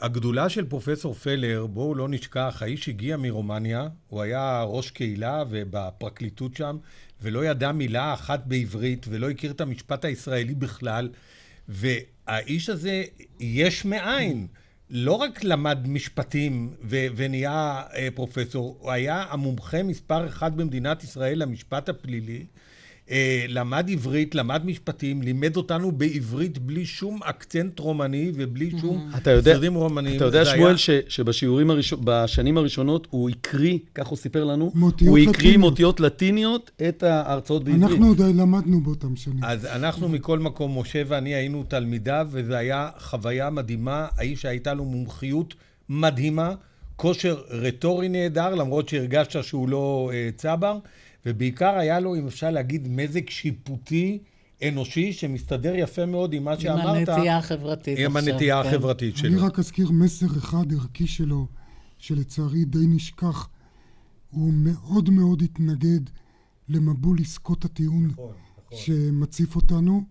[0.02, 6.56] הגדולה של פרופסור פלר, בואו לא נשכח, האיש הגיע מרומניה, הוא היה ראש קהילה ובפרקליטות
[6.56, 6.78] שם,
[7.22, 11.10] ולא ידע מילה אחת בעברית, ולא הכיר את המשפט הישראלי בכלל,
[11.68, 13.04] והאיש הזה,
[13.40, 14.48] יש מאין.
[14.90, 21.42] לא רק למד משפטים ו- ונהיה אה, פרופסור, הוא היה המומחה מספר אחד במדינת ישראל
[21.42, 22.46] למשפט הפלילי.
[23.14, 29.12] אה, למד עברית, למד משפטים, לימד אותנו בעברית בלי שום אקצנט רומני ובלי שום
[29.44, 30.18] סרדים רומניים.
[30.18, 30.76] אתה יודע, שמואל,
[31.08, 35.60] שבשיעורים הראשון, בשנים הראשונות הוא הקריא, כך הוא סיפר לנו, הוא הקריא לטיניות.
[35.60, 37.84] מאותיות לטיניות את ההרצאות בעברית.
[37.84, 39.44] אנחנו עוד למדנו באותם שנים.
[39.44, 44.08] אז אנחנו מכל מקום, משה ואני היינו תלמידיו, וזו הייתה חוויה מדהימה.
[44.18, 45.54] האיש שהייתה לו מומחיות
[45.90, 46.54] מדהימה,
[46.96, 50.78] כושר רטורי נהדר, למרות שהרגשת שהוא לא אה, צבר,
[51.26, 54.20] ובעיקר היה לו, אם אפשר להגיד, מזג שיפוטי
[54.68, 57.10] אנושי, שמסתדר יפה מאוד עם מה עם שאמרת.
[57.10, 58.70] הנטייה החברתית עם עכשיו, הנטייה כן.
[58.70, 59.30] החברתית שלו.
[59.30, 61.48] אני רק אזכיר מסר אחד ערכי שלו,
[61.98, 63.48] שלצערי די נשכח.
[64.32, 66.00] הוא מאוד מאוד התנגד
[66.70, 68.12] למבול עסקות הטיעון
[68.72, 70.04] שמציף אותנו,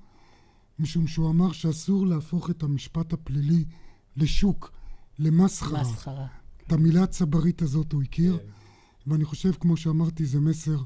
[0.78, 3.64] משום שהוא אמר שאסור להפוך את המשפט הפלילי
[4.16, 4.72] לשוק,
[5.18, 5.80] למסחרה.
[5.80, 6.26] מסחרה.
[6.66, 8.38] את המילה הצברית הזאת הוא הכיר,
[9.06, 10.76] ואני חושב, כמו שאמרתי, זה מסר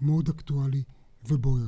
[0.00, 0.82] מאוד אקטואלי
[1.28, 1.66] ובוער.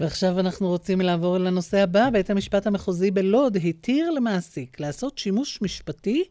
[0.00, 2.10] ועכשיו אנחנו רוצים לעבור לנושא הבא.
[2.10, 6.24] בית המשפט המחוזי בלוד התיר למעסיק לעשות שימוש משפטי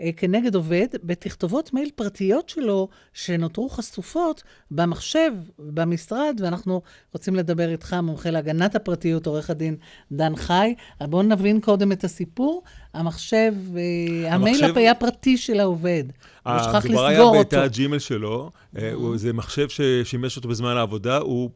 [0.00, 6.82] אה, כנגד עובד בתכתובות מייל פרטיות שלו שנותרו חשופות במחשב, במשרד, ואנחנו
[7.12, 9.76] רוצים לדבר איתך, מומחה להגנת הפרטיות, עורך הדין
[10.12, 10.74] דן חי.
[11.00, 12.62] בואו נבין קודם את הסיפור.
[12.94, 16.04] המחשב, אה, המייל המחשב- היה פרטי של העובד.
[16.46, 17.40] הוא שכח מדובר היה לסגור אותו.
[17.48, 21.50] בתא הג'ימל שלו, אה, זה מחשב ששימש אותו בזמן העבודה, הוא...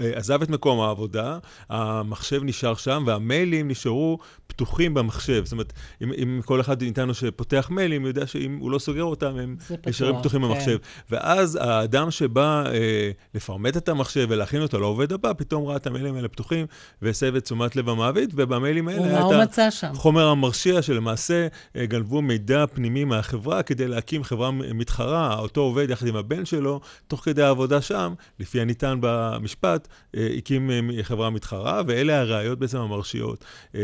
[0.00, 1.38] אה, עזב את מקום העבודה,
[1.68, 5.44] המחשב נשאר שם, והמיילים נשארו פתוחים במחשב.
[5.44, 5.72] זאת אומרת,
[6.02, 9.76] אם, אם כל אחד מאיתנו שפותח מיילים, יודע שאם הוא לא סוגר אותם, הם זה
[9.76, 10.48] פתוח, נשארים פתוחים כן.
[10.48, 10.78] במחשב.
[11.10, 16.16] ואז האדם שבא אה, לפרמט את המחשב ולהכין אותו לעובד הבא, פתאום ראה את המיילים
[16.16, 16.66] האלה פתוחים,
[17.02, 19.58] והסב את תשומת לב המעביד, ובמיילים האלה היה את?
[19.82, 26.06] החומר המרשיע שלמעשה אה, גנבו מידע פנימי מהחברה כדי להקים חברה מתחרה, אותו עובד יחד
[26.06, 29.79] עם הבן שלו, תוך כדי העבודה שם, לפי הנטען במשפט,
[30.16, 33.80] אה, הקים אה, חברה מתחרה, ואלה הראיות בעצם המרשיעות, אה,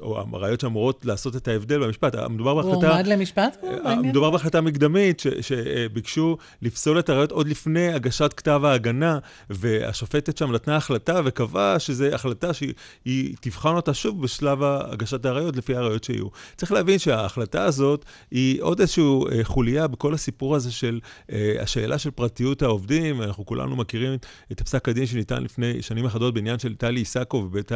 [0.00, 2.14] או הראיות שאמורות לעשות את ההבדל במשפט.
[2.14, 2.88] מדובר הוא בהחלטה...
[2.88, 3.56] הועמד למשפט?
[3.60, 3.94] כבר?
[3.94, 9.18] מדובר בהחלטה מקדמית שביקשו לפסול את הראיות עוד לפני הגשת כתב ההגנה,
[9.50, 12.74] והשופטת שם נתנה החלטה וקבעה שזו החלטה שהיא
[13.04, 16.26] היא תבחן אותה שוב בשלב הגשת הראיות, לפי הראיות שיהיו.
[16.56, 19.04] צריך להבין שההחלטה הזאת היא עוד איזושהי
[19.42, 21.00] חוליה בכל הסיפור הזה של
[21.60, 23.22] השאלה של פרטיות העובדים.
[23.22, 24.18] אנחנו כולנו מכירים
[24.52, 27.72] את פסק הדין שניתן לפני שנים אחדות בעניין של טלי איסקוב בבית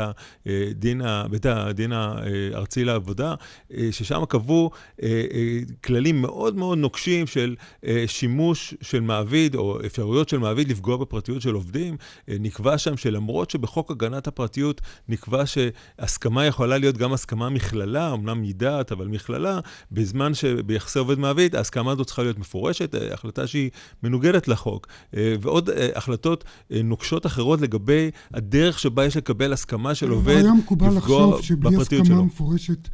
[0.47, 3.35] הדין, ה- בית הדין הארצי לעבודה,
[3.75, 4.71] אה, ששם קבעו
[5.03, 7.57] אה, אה, כללים מאוד מאוד נוקשים של
[7.87, 11.97] אה, שימוש של מעביד, או אפשרויות של מעביד לפגוע בפרטיות של עובדים.
[12.29, 18.43] אה, נקבע שם שלמרות שבחוק הגנת הפרטיות נקבע שהסכמה יכולה להיות גם הסכמה מכללה, אמנם
[18.43, 19.61] מדעת, אבל מכללה,
[19.93, 23.71] בזמן שביחסי עובד מעביד, ההסכמה הזאת צריכה להיות מפורשת, אה, החלטה שהיא
[24.03, 24.87] מנוגדת לחוק.
[25.16, 26.83] אה, ועוד אה, החלטות אה,
[27.13, 31.77] נוקשות אחרות לגבי הדרך שבה יש לקבל הסכמה של עובד היה מקובל לפגוע לחשוב שבלי
[31.77, 32.25] בפרטיות הסכמה שלו.
[32.25, 32.89] מפורשת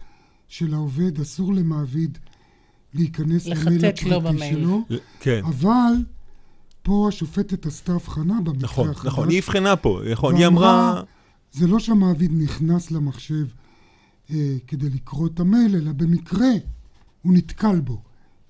[0.48, 2.18] של העובד, אסור למעביד
[2.94, 4.54] להיכנס למייל הפרטי במייל.
[4.54, 4.82] שלו,
[5.20, 5.40] כן.
[5.44, 5.92] אבל
[6.82, 9.06] פה השופטת עשתה הבחנה במקרה נכון, החדש.
[9.06, 11.02] נכון, היא הבחנה פה, נכון, היא אמרה...
[11.52, 13.46] זה לא שהמעביד נכנס למחשב
[14.30, 16.50] אה, כדי לקרוא את המייל, אלא במקרה
[17.22, 18.02] הוא נתקל בו,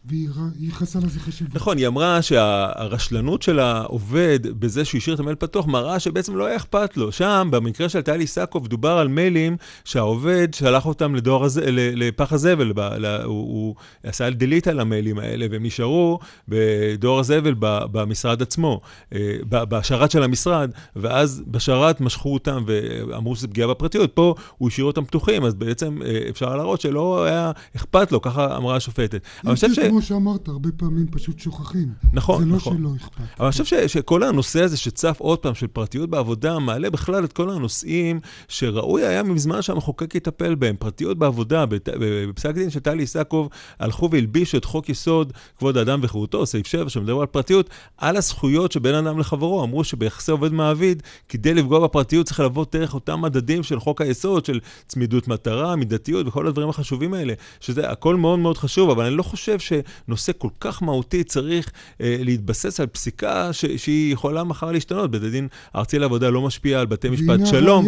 [0.07, 0.29] והיא
[0.59, 1.55] ייחסה לזה חשיבות.
[1.55, 6.47] נכון, היא אמרה שהרשלנות של העובד בזה שהוא השאיר את המייל פתוח, מראה שבעצם לא
[6.47, 7.13] היה אכפת לו.
[7.13, 12.73] שם, במקרה של טלי סקוב, דובר על מיילים שהעובד שלח אותם לדואר הזה, לפח הזבל,
[12.73, 18.81] ב- ל- הוא, הוא עשה דליט על המיילים האלה, והם נשארו בדואר הזבל במשרד עצמו,
[19.15, 24.13] אה, בשרת של המשרד, ואז בשרת משכו אותם ואמרו שזה פגיעה בפרטיות.
[24.13, 28.57] פה הוא השאיר אותם פתוחים, אז בעצם אה, אפשר להראות שלא היה אכפת לו, ככה
[28.57, 29.21] אמרה השופטת.
[29.45, 29.79] אבל אני חושב ש...
[29.95, 31.89] כמו שאמרת, הרבה פעמים פשוט שוכחים.
[32.13, 32.77] נכון, זה לא נכון.
[32.77, 33.21] שלא אכפת.
[33.39, 37.33] אבל אני חושב שכל הנושא הזה שצף עוד פעם, של פרטיות בעבודה, מעלה בכלל את
[37.33, 40.77] כל הנושאים שראוי היה מזמן שהמחוקק יטפל בהם.
[40.79, 46.47] פרטיות בעבודה, בפסק דין של טלי איסקוב, הלכו והלבישו את חוק יסוד כבוד האדם וחירותו,
[46.47, 49.65] סעיף 7, שמדבר על פרטיות, על הזכויות שבין אדם לחברו.
[49.65, 54.45] אמרו שביחסי עובד מעביד, כדי לפגוע בפרטיות צריך לבוא דרך אותם מדדים של חוק היסוד,
[54.45, 59.15] של צמידות מטרה, מידתיות וכל הדברים החשובים האלה, שזה הכל מאוד מאוד חשוב, אבל אני
[59.15, 59.73] לא חושב ש...
[60.07, 61.71] שנושא כל כך מהותי צריך
[62.01, 65.11] אה, להתבסס על פסיקה ש, שהיא יכולה מחר להשתנות.
[65.11, 67.87] בית הדין הארצי לעבודה לא משפיע על בתי משפט שלום.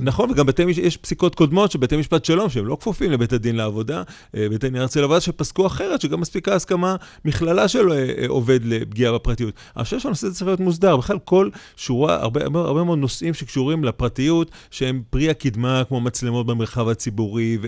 [0.00, 3.56] נכון, וגם בתי, יש פסיקות קודמות של בתי משפט שלום, שהם לא כפופים לבית הדין
[3.56, 4.02] לעבודה,
[4.36, 8.60] אה, בית הדין הארצי לעבודה שפסקו אחרת, שגם מספיקה הסכמה מכללה של אה, אה, עובד
[8.64, 9.54] לפגיעה בפרטיות.
[9.76, 10.96] אני חושב שהנושא הזה צריך להיות מוסדר.
[10.96, 16.46] בכלל, כל שורה, הרבה, הרבה, הרבה מאוד נושאים שקשורים לפרטיות, שהם פרי הקדמה, כמו מצלמות
[16.46, 17.58] במרחב הציבורי,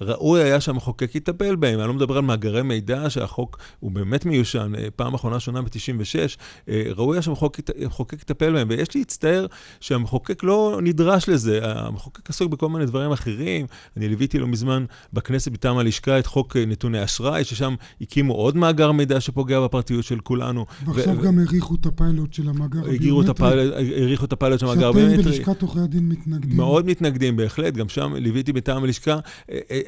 [0.00, 1.80] וראוי היה שהמחוקק יטפל בהם.
[1.80, 7.16] אני לא מדבר על מאגרי מידע, שהחוק הוא באמת מיושן, פעם אחרונה שונה ב-96, ראוי
[7.16, 8.66] היה שהמחוקק יטפל בהם.
[8.70, 9.46] ויש להצטער
[9.80, 11.60] שהמחוקק לא נדרש לזה.
[11.62, 13.66] המחוקק עסוק בכל מיני דברים אחרים.
[13.96, 18.92] אני ליוויתי לא מזמן בכנסת מטעם הלשכה את חוק נתוני אשראי, ששם הקימו עוד מאגר
[18.92, 20.66] מידע שפוגע בפרטיות של כולנו.
[20.86, 21.22] ועכשיו ו...
[21.22, 23.72] גם האריכו את הפיילוט של המאגר הביומטרי.
[24.00, 25.16] האריכו את הפיילוט של המאגר הביומטרי.
[25.16, 26.56] שאתם בלשכת עורכי הדין מתנגדים.
[26.56, 27.74] מאוד מתנגדים, בהחלט.
[27.74, 29.18] גם שם ליוויתי מטעם הלשכה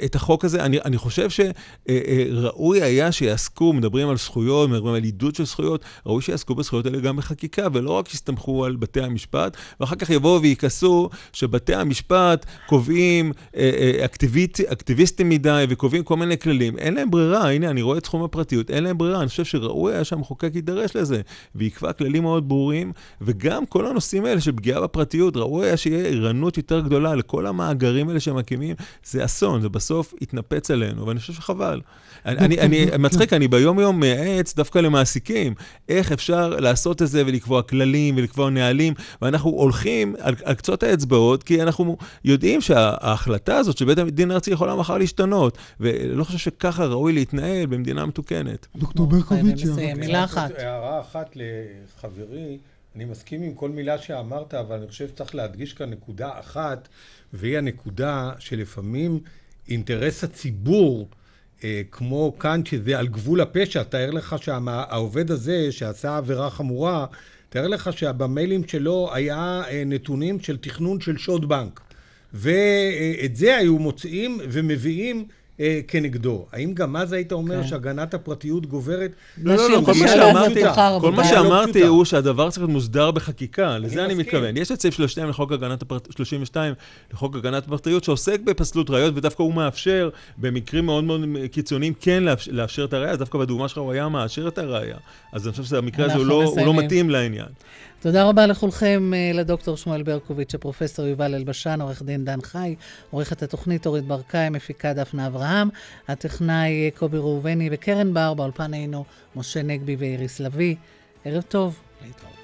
[0.05, 0.65] את החוק הזה.
[0.65, 6.23] אני, אני חושב שראוי היה שיעסקו, מדברים על זכויות, מדברים על עידוד של זכויות, ראוי
[6.23, 11.09] שיעסקו בזכויות האלה גם בחקיקה, ולא רק יסתמכו על בתי המשפט, ואחר כך יבואו ויכעסו
[11.33, 13.33] שבתי המשפט קובעים
[14.05, 16.79] אקטיביסט, אקטיביסטים מדי וקובעים כל מיני כללים.
[16.79, 19.21] אין להם ברירה, הנה, אני רואה את תחום הפרטיות, אין להם ברירה.
[19.21, 21.21] אני חושב שראוי היה שהמחוקק יידרש לזה,
[21.55, 26.57] ויקבע כללים מאוד ברורים, וגם כל הנושאים האלה של פגיעה בפרטיות, ראוי היה שיהיה ערנות
[26.57, 28.77] יותר גדולה לכל המאגרים האלה שמקימים.
[29.05, 31.81] זה אסון, זה בסוף יתנפץ עלינו, ואני חושב שחבל.
[32.27, 35.55] אני, אני, מצחיק, אני ביום-יום מייעץ דווקא למעסיקים,
[35.89, 41.43] איך אפשר לעשות את זה ולקבוע כללים ולקבוע נהלים, ואנחנו הולכים על, על קצות האצבעות,
[41.43, 46.85] כי אנחנו יודעים שההחלטה הזאת של בית הדין הארצי יכולה מחר להשתנות, ולא חושב שככה
[46.85, 48.67] ראוי להתנהל במדינה מתוקנת.
[48.77, 49.65] דוקטור ברקוביץ',
[49.97, 50.51] מילה אחת.
[50.59, 52.59] הערה אחת לחברי.
[52.97, 56.89] אני מסכים עם כל מילה שאמרת, אבל אני חושב שצריך להדגיש כאן נקודה אחת,
[57.33, 59.21] והיא הנקודה שלפעמים
[59.69, 61.09] אינטרס הציבור
[61.91, 67.07] כמו כאן, שזה על גבול הפשע, תאר לך שהעובד הזה שעשה עבירה חמורה,
[67.49, 71.81] תאר לך שבמיילים שלו היה אה, נתונים של תכנון של שוד בנק.
[72.35, 75.25] ואת זה היו מוצאים ומביאים
[75.61, 76.47] אה, כנגדו.
[76.53, 77.69] האם גם אז היית אומר כן.
[77.69, 79.11] שהגנת הפרטיות גוברת?
[79.43, 80.63] לא, לא, לא, כל מה שאמרתי,
[81.01, 84.57] כל מה שאמרתי הוא שהדבר צריך להיות מוסדר בחקיקה, לזה אני מתכוון.
[84.57, 86.75] יש את סעיף 32 לחוק הגנת הפרטיות, 32
[87.13, 91.21] לחוק הגנת הפרטיות, שעוסק בפסלות ראיות, ודווקא הוא מאפשר, במקרים מאוד מאוד
[91.53, 94.97] קיצוניים, כן לאפשר את הראייה, דווקא בדוגמה שלך הוא היה מאשר את הראייה.
[95.33, 97.49] אז אני חושב שהמקרה הזה הוא לא מתאים לעניין.
[98.01, 102.75] תודה רבה לכולכם, לדוקטור שמואל ברקוביץ', הפרופסור יובל אלבשן, עורך דין דן חי,
[103.11, 105.69] עורכת התוכנית אורית ברקאי, מפיקה דפנה אברהם,
[106.09, 109.05] הטכנאי קובי ראובני וקרן בר, באולפן היינו
[109.37, 110.77] משה נגבי ואיריס לביא.
[111.25, 112.38] ערב טוב, להתראות.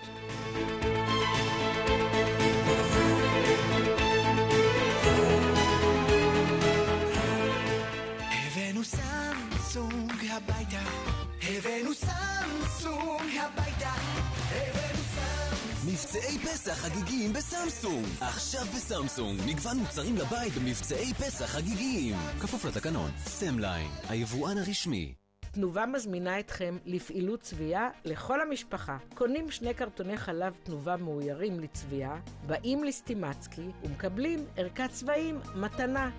[16.15, 18.07] מבצעי פסח חגיגיים בסמסונג.
[18.21, 22.17] עכשיו בסמסונג, מגוון מוצרים לבית במבצעי פסח חגיגיים.
[22.41, 25.15] כפוף לתקנון, סמליין, היבואן הרשמי.
[25.53, 28.97] תנובה מזמינה אתכם לפעילות צבייה לכל המשפחה.
[29.15, 36.11] קונים שני קרטוני חלב תנובה מאוירים לצבייה, באים לסטימצקי ומקבלים ערכת צבעים מתנה.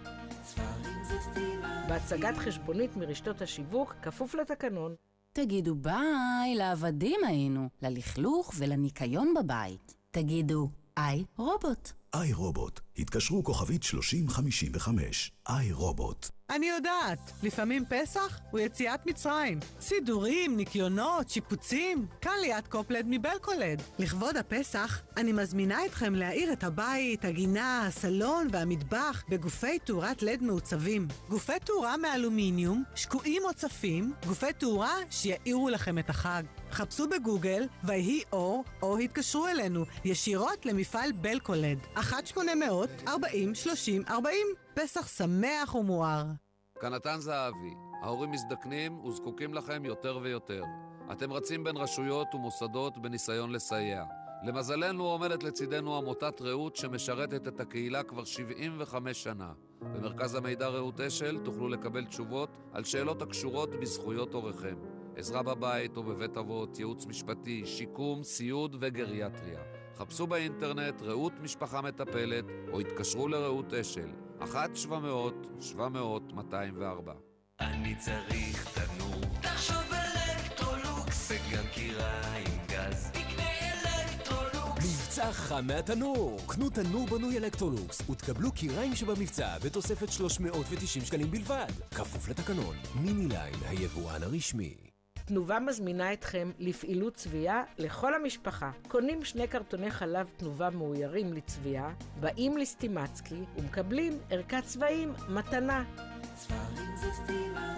[1.88, 4.96] בהצגת חשבונית מרשתות השיווק, כפוף לתקנון.
[5.38, 9.96] תגידו ביי, לעבדים היינו, ללכלוך ולניקיון בבית.
[10.12, 11.92] תגידו, איי רובוט.
[12.14, 15.32] איי רובוט, התקשרו כוכבית 3055.
[15.50, 16.30] איי רובוט.
[16.50, 19.60] אני יודעת, לפעמים פסח הוא יציאת מצרים.
[19.82, 22.06] סידורים, ניקיונות, שיפוצים.
[22.22, 23.82] כאן ליאת קופלד מבלקולד.
[24.00, 31.08] לכבוד הפסח, אני מזמינה אתכם להאיר את הבית, הגינה, הסלון והמטבח בגופי תאורת לד מעוצבים.
[31.30, 36.43] גופי תאורה מאלומיניום, שקועים או צפים, גופי תאורה שיאירו לכם את החג.
[36.72, 41.78] חפשו בגוגל ויהי אור, או התקשרו אלינו ישירות למפעל בלקולד.
[43.06, 44.12] 1-800-40-30-40
[44.74, 46.24] פסח שמח ומואר.
[46.82, 47.74] כנתן זהבי,
[48.04, 50.64] ההורים מזדקנים וזקוקים לכם יותר ויותר.
[51.12, 54.04] אתם רצים בין רשויות ומוסדות בניסיון לסייע.
[54.44, 59.54] למזלנו עומדת לצידנו עמותת רעות שמשרתת את הקהילה כבר 75 שנה.
[59.82, 64.76] במרכז המידע רעות אשל תוכלו לקבל תשובות על שאלות הקשורות בזכויות הוריכם.
[65.16, 69.75] עזרה בבית או בבית אבות, ייעוץ משפטי, שיקום, סיעוד וגריאטריה.
[69.98, 74.10] חפשו באינטרנט רעות משפחה מטפלת או התקשרו לרעות אשל,
[74.41, 74.46] 1-700-700-204.
[77.60, 79.22] אני צריך תנור.
[79.41, 81.32] תחשוב אלקטרולוקס.
[81.32, 83.12] וגם כיריים גז.
[84.78, 86.39] מבצע חם מהתנור.
[86.48, 91.72] קנו תנור בנוי אלקטרולוקס ותקבלו כיריים שבמבצע בתוספת 390 שקלים בלבד.
[91.91, 94.85] כפוף לתקנון, מיני ליין, היבואן הרשמי.
[95.26, 98.72] תנובה מזמינה אתכם לפעילות צביעה לכל המשפחה.
[98.88, 105.84] קונים שני קרטוני חלב תנובה מאוירים לצביעה, באים לסטימצקי ומקבלים ערכת צבעים מתנה.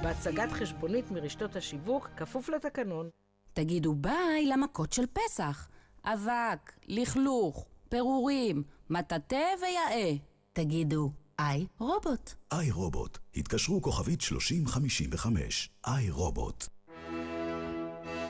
[0.04, 3.10] בהצגת חשבונית מרשתות השיווק, כפוף לתקנון.
[3.54, 5.68] תגידו ביי למכות של פסח.
[6.04, 10.16] אבק, לכלוך, פירורים, מטאטא ויאה.
[10.54, 12.34] תגידו, איי רובוט.
[12.52, 15.70] איי רובוט, התקשרו כוכבית 3055.
[15.88, 16.77] איי רובוט.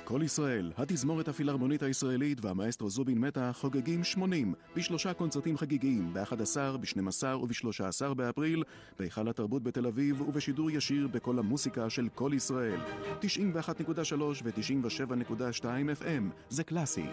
[0.08, 7.26] כל ישראל, התזמורת הפילהרמונית הישראלית והמאסטרו זובין מטה חוגגים 80 בשלושה קונצרטים חגיגיים, ב-11, ב-12
[7.26, 8.64] וב-13 באפריל,
[9.00, 12.80] בהיכל התרבות בתל אביב ובשידור ישיר בכל המוסיקה של כל ישראל.
[13.22, 15.66] 91.3 ו-97.2
[16.02, 17.06] FM, זה קלאסי.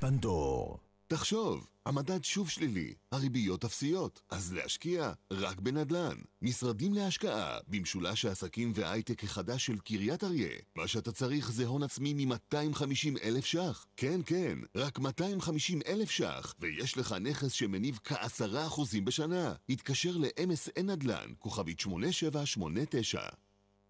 [0.00, 0.89] פנדור.
[1.12, 6.16] תחשוב, המדד שוב שלילי, הריביות אפסיות, אז להשקיע רק בנדל"ן.
[6.42, 10.58] משרדים להשקעה, במשולש העסקים וההייטק החדש של קריית אריה.
[10.76, 13.86] מה שאתה צריך זה הון עצמי מ-250 אלף ש"ח.
[13.96, 19.54] כן, כן, רק 250 אלף ש"ח, ויש לך נכס שמניב כעשרה אחוזים בשנה.
[19.68, 23.20] התקשר ל-MSN נדל"ן, כוכבית 8789.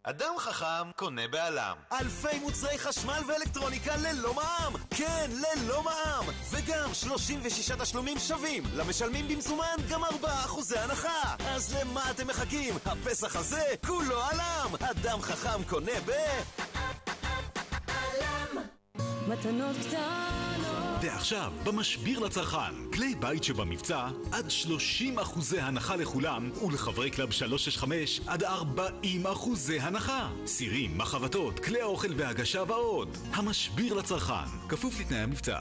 [0.02, 1.76] אדם חכם קונה בעלם.
[1.92, 4.72] אלפי מוצרי חשמל ואלקטרוניקה ללא מע"מ!
[4.90, 6.24] כן, ללא מע"מ!
[6.50, 8.62] וגם 36 תשלומים שווים.
[8.76, 10.06] למשלמים במזומן גם 4%
[10.76, 11.34] הנחה.
[11.48, 12.74] אז למה אתם מחכים?
[12.86, 14.74] הפסח הזה כולו א.ל.מ!
[14.80, 16.10] אדם חכם קונה ב...
[19.28, 27.30] מתנות קטנות ועכשיו, במשביר לצרכן, כלי בית שבמבצע, עד 30 אחוזי הנחה לכולם, ולחברי קלאב
[27.30, 30.30] 365, עד 40 אחוזי הנחה.
[30.46, 33.16] סירים, מחבתות, כלי האוכל והגשה ועוד.
[33.32, 35.60] המשביר לצרכן, כפוף לתנאי המבצע.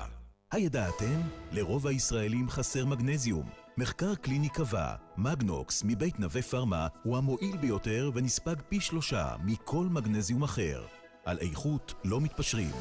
[0.51, 1.21] הידעתם?
[1.51, 3.49] לרוב הישראלים חסר מגנזיום.
[3.77, 10.43] מחקר קליני קבע, מגנוקס מבית נווה פארמה הוא המועיל ביותר ונספג פי שלושה מכל מגנזיום
[10.43, 10.85] אחר.
[11.25, 12.71] על איכות לא מתפשרים.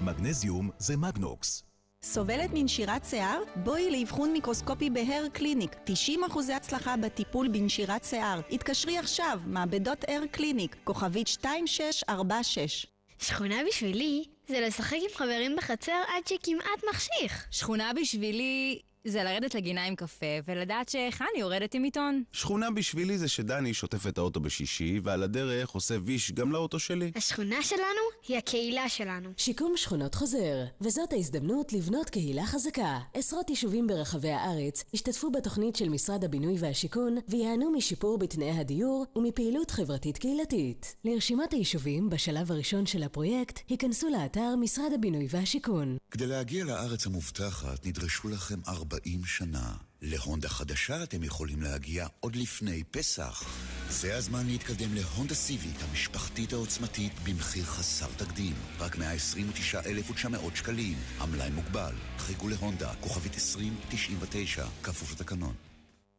[0.00, 1.62] מגנזיום זה מגנוקס.
[2.02, 3.42] סובלת מנשירת שיער?
[3.56, 5.76] בואי לאבחון מיקרוסקופי בהר קליניק.
[5.86, 8.40] 90% הצלחה בטיפול בנשירת שיער.
[8.50, 12.86] התקשרי עכשיו, מעבדות הר קליניק, כוכבית 2646.
[13.18, 17.46] שכונה בשבילי זה לשחק עם חברים בחצר עד שכמעט מחשיך.
[17.50, 22.22] שכונה בשבילי זה לרדת לגינה עם קפה ולדעת שחני יורדת עם עיתון.
[22.32, 27.12] שכונה בשבילי זה שדני שוטף את האוטו בשישי ועל הדרך עושה ויש גם לאוטו שלי.
[27.16, 29.30] השכונה שלנו היא הקהילה שלנו.
[29.36, 32.98] שיקום שכונות חוזר, וזאת ההזדמנות לבנות קהילה חזקה.
[33.14, 39.70] עשרות יישובים ברחבי הארץ השתתפו בתוכנית של משרד הבינוי והשיכון ויענו משיפור בתנאי הדיור ומפעילות
[39.70, 40.96] חברתית קהילתית.
[41.04, 45.96] לרשימת היישובים בשלב הראשון של הפרויקט היכנסו לאתר משרד הבינוי והשיכון.
[46.10, 48.58] כדי להגיע לארץ המובטחת נדרשו לכם
[48.96, 49.74] 40 שנה.
[50.02, 53.44] להונדה חדשה אתם יכולים להגיע עוד לפני פסח.
[53.90, 58.54] זה הזמן להתקדם להונדה סיביק המשפחתית העוצמתית במחיר חסר תקדים.
[58.78, 60.96] רק 129,900 שקלים.
[61.18, 61.94] המלאי מוגבל.
[62.18, 65.65] חייגו להונדה, כוכבית 2099, כפוף לתקנון.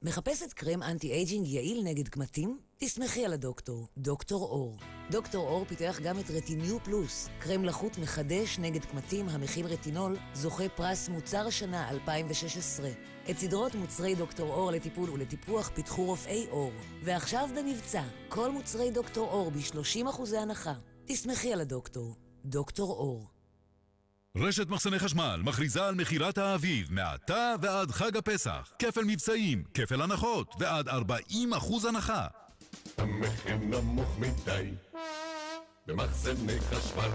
[0.04, 2.60] מחפשת קרם anti-aging יעיל נגד קמטים?
[2.78, 4.78] תסמכי על הדוקטור, דוקטור אור.
[5.12, 10.70] דוקטור אור פיתח גם את רטיניו פלוס, קרם לחות מחדש נגד קמטים המכיל רטינול, זוכה
[10.70, 12.90] פרס מוצר השנה 2016.
[13.30, 16.72] את סדרות מוצרי דוקטור אור לטיפול ולטיפוח פיתחו רופאי אור.
[17.04, 20.74] ועכשיו במבצע, כל מוצרי דוקטור אור ב-30% הנחה.
[21.06, 23.37] תסמכי על הדוקטור, דוקטור אור.
[24.37, 28.75] רשת מחסני חשמל מכריזה על מכירת האביב מעתה ועד חג הפסח.
[28.79, 30.93] כפל מבצעים, כפל הנחות ועד 40%
[31.89, 32.27] הנחה.
[32.99, 34.71] המחיר נמוך מדי
[35.87, 37.11] במחסני חשמל.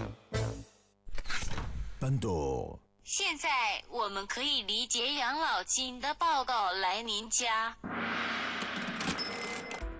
[2.00, 2.78] פנדור.
[3.10, 3.48] 现在
[3.88, 7.74] 我们可以理解养老金的报告来您家。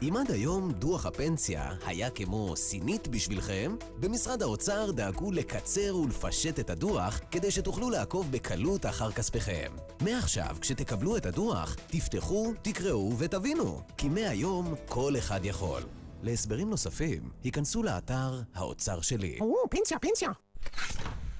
[0.09, 6.69] אם עד היום דוח הפנסיה היה כמו סינית בשבילכם, במשרד האוצר דאגו לקצר ולפשט את
[6.69, 9.71] הדוח כדי שתוכלו לעקוב בקלות אחר כספיכם.
[10.01, 15.81] מעכשיו, כשתקבלו את הדוח, תפתחו, תקראו ותבינו, כי מהיום כל אחד יכול.
[16.23, 19.37] להסברים נוספים, היכנסו לאתר האוצר שלי.
[19.41, 20.29] או, פנסיה, פנסיה.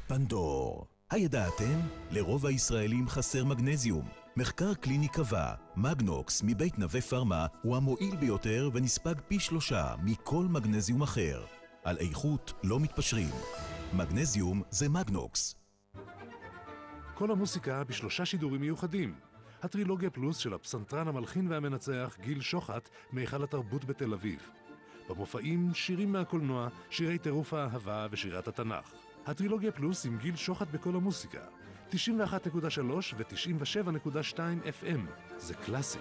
[0.08, 0.86] פנדור.
[1.10, 1.80] הידעתם?
[2.12, 4.23] לרוב הישראלים חסר מגנזיום.
[4.38, 11.02] מחקר קליני קבע, מגנוקס מבית נווה פארמה הוא המועיל ביותר ונספג פי שלושה מכל מגנזיום
[11.02, 11.46] אחר.
[11.84, 13.30] על איכות לא מתפשרים.
[13.94, 15.56] מגנזיום זה מגנוקס.
[17.14, 19.16] כל המוסיקה בשלושה שידורים מיוחדים.
[19.64, 24.50] הטרילוגיה פלוס של הפסנתרן המלחין והמנצח גיל שוחט מהיכל התרבות בתל אביב.
[25.10, 28.94] במופעים שירים מהקולנוע, שירי טירוף האהבה ושירת התנ"ך.
[29.26, 31.42] הטרילוגיה פלוס עם גיל שוחט בכל המוסיקה.
[31.94, 31.98] 91.3
[33.18, 34.40] ו-97.2
[34.84, 35.00] FM.
[35.38, 36.00] זה קלאסי.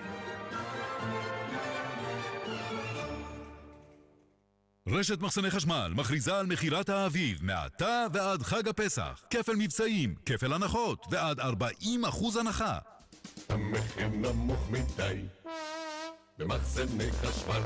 [4.88, 9.24] רשת מחסני חשמל מכריזה על מכירת האביב מעתה ועד חג הפסח.
[9.30, 11.44] כפל מבצעים, כפל הנחות ועד 40%
[12.40, 12.78] הנחה.
[13.48, 15.22] המחיר נמוך מדי
[16.38, 17.62] במחסני חשמל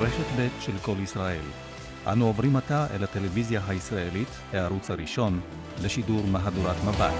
[0.00, 1.44] רשת ב' של כל ישראל.
[2.06, 5.40] אנו עוברים עתה אל הטלוויזיה הישראלית, הערוץ הראשון,
[5.82, 7.14] לשידור מהדורת מבט.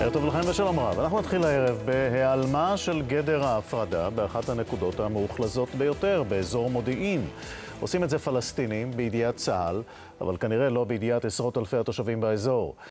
[0.00, 1.00] ערב טוב לכם ושלום רב.
[1.00, 7.26] אנחנו נתחיל הערב בהיעלמה של גדר ההפרדה באחת הנקודות המאוכלזות ביותר, באזור מודיעין.
[7.80, 9.82] עושים את זה פלסטינים בידיעת צה"ל,
[10.20, 12.74] אבל כנראה לא בידיעת עשרות אלפי התושבים באזור.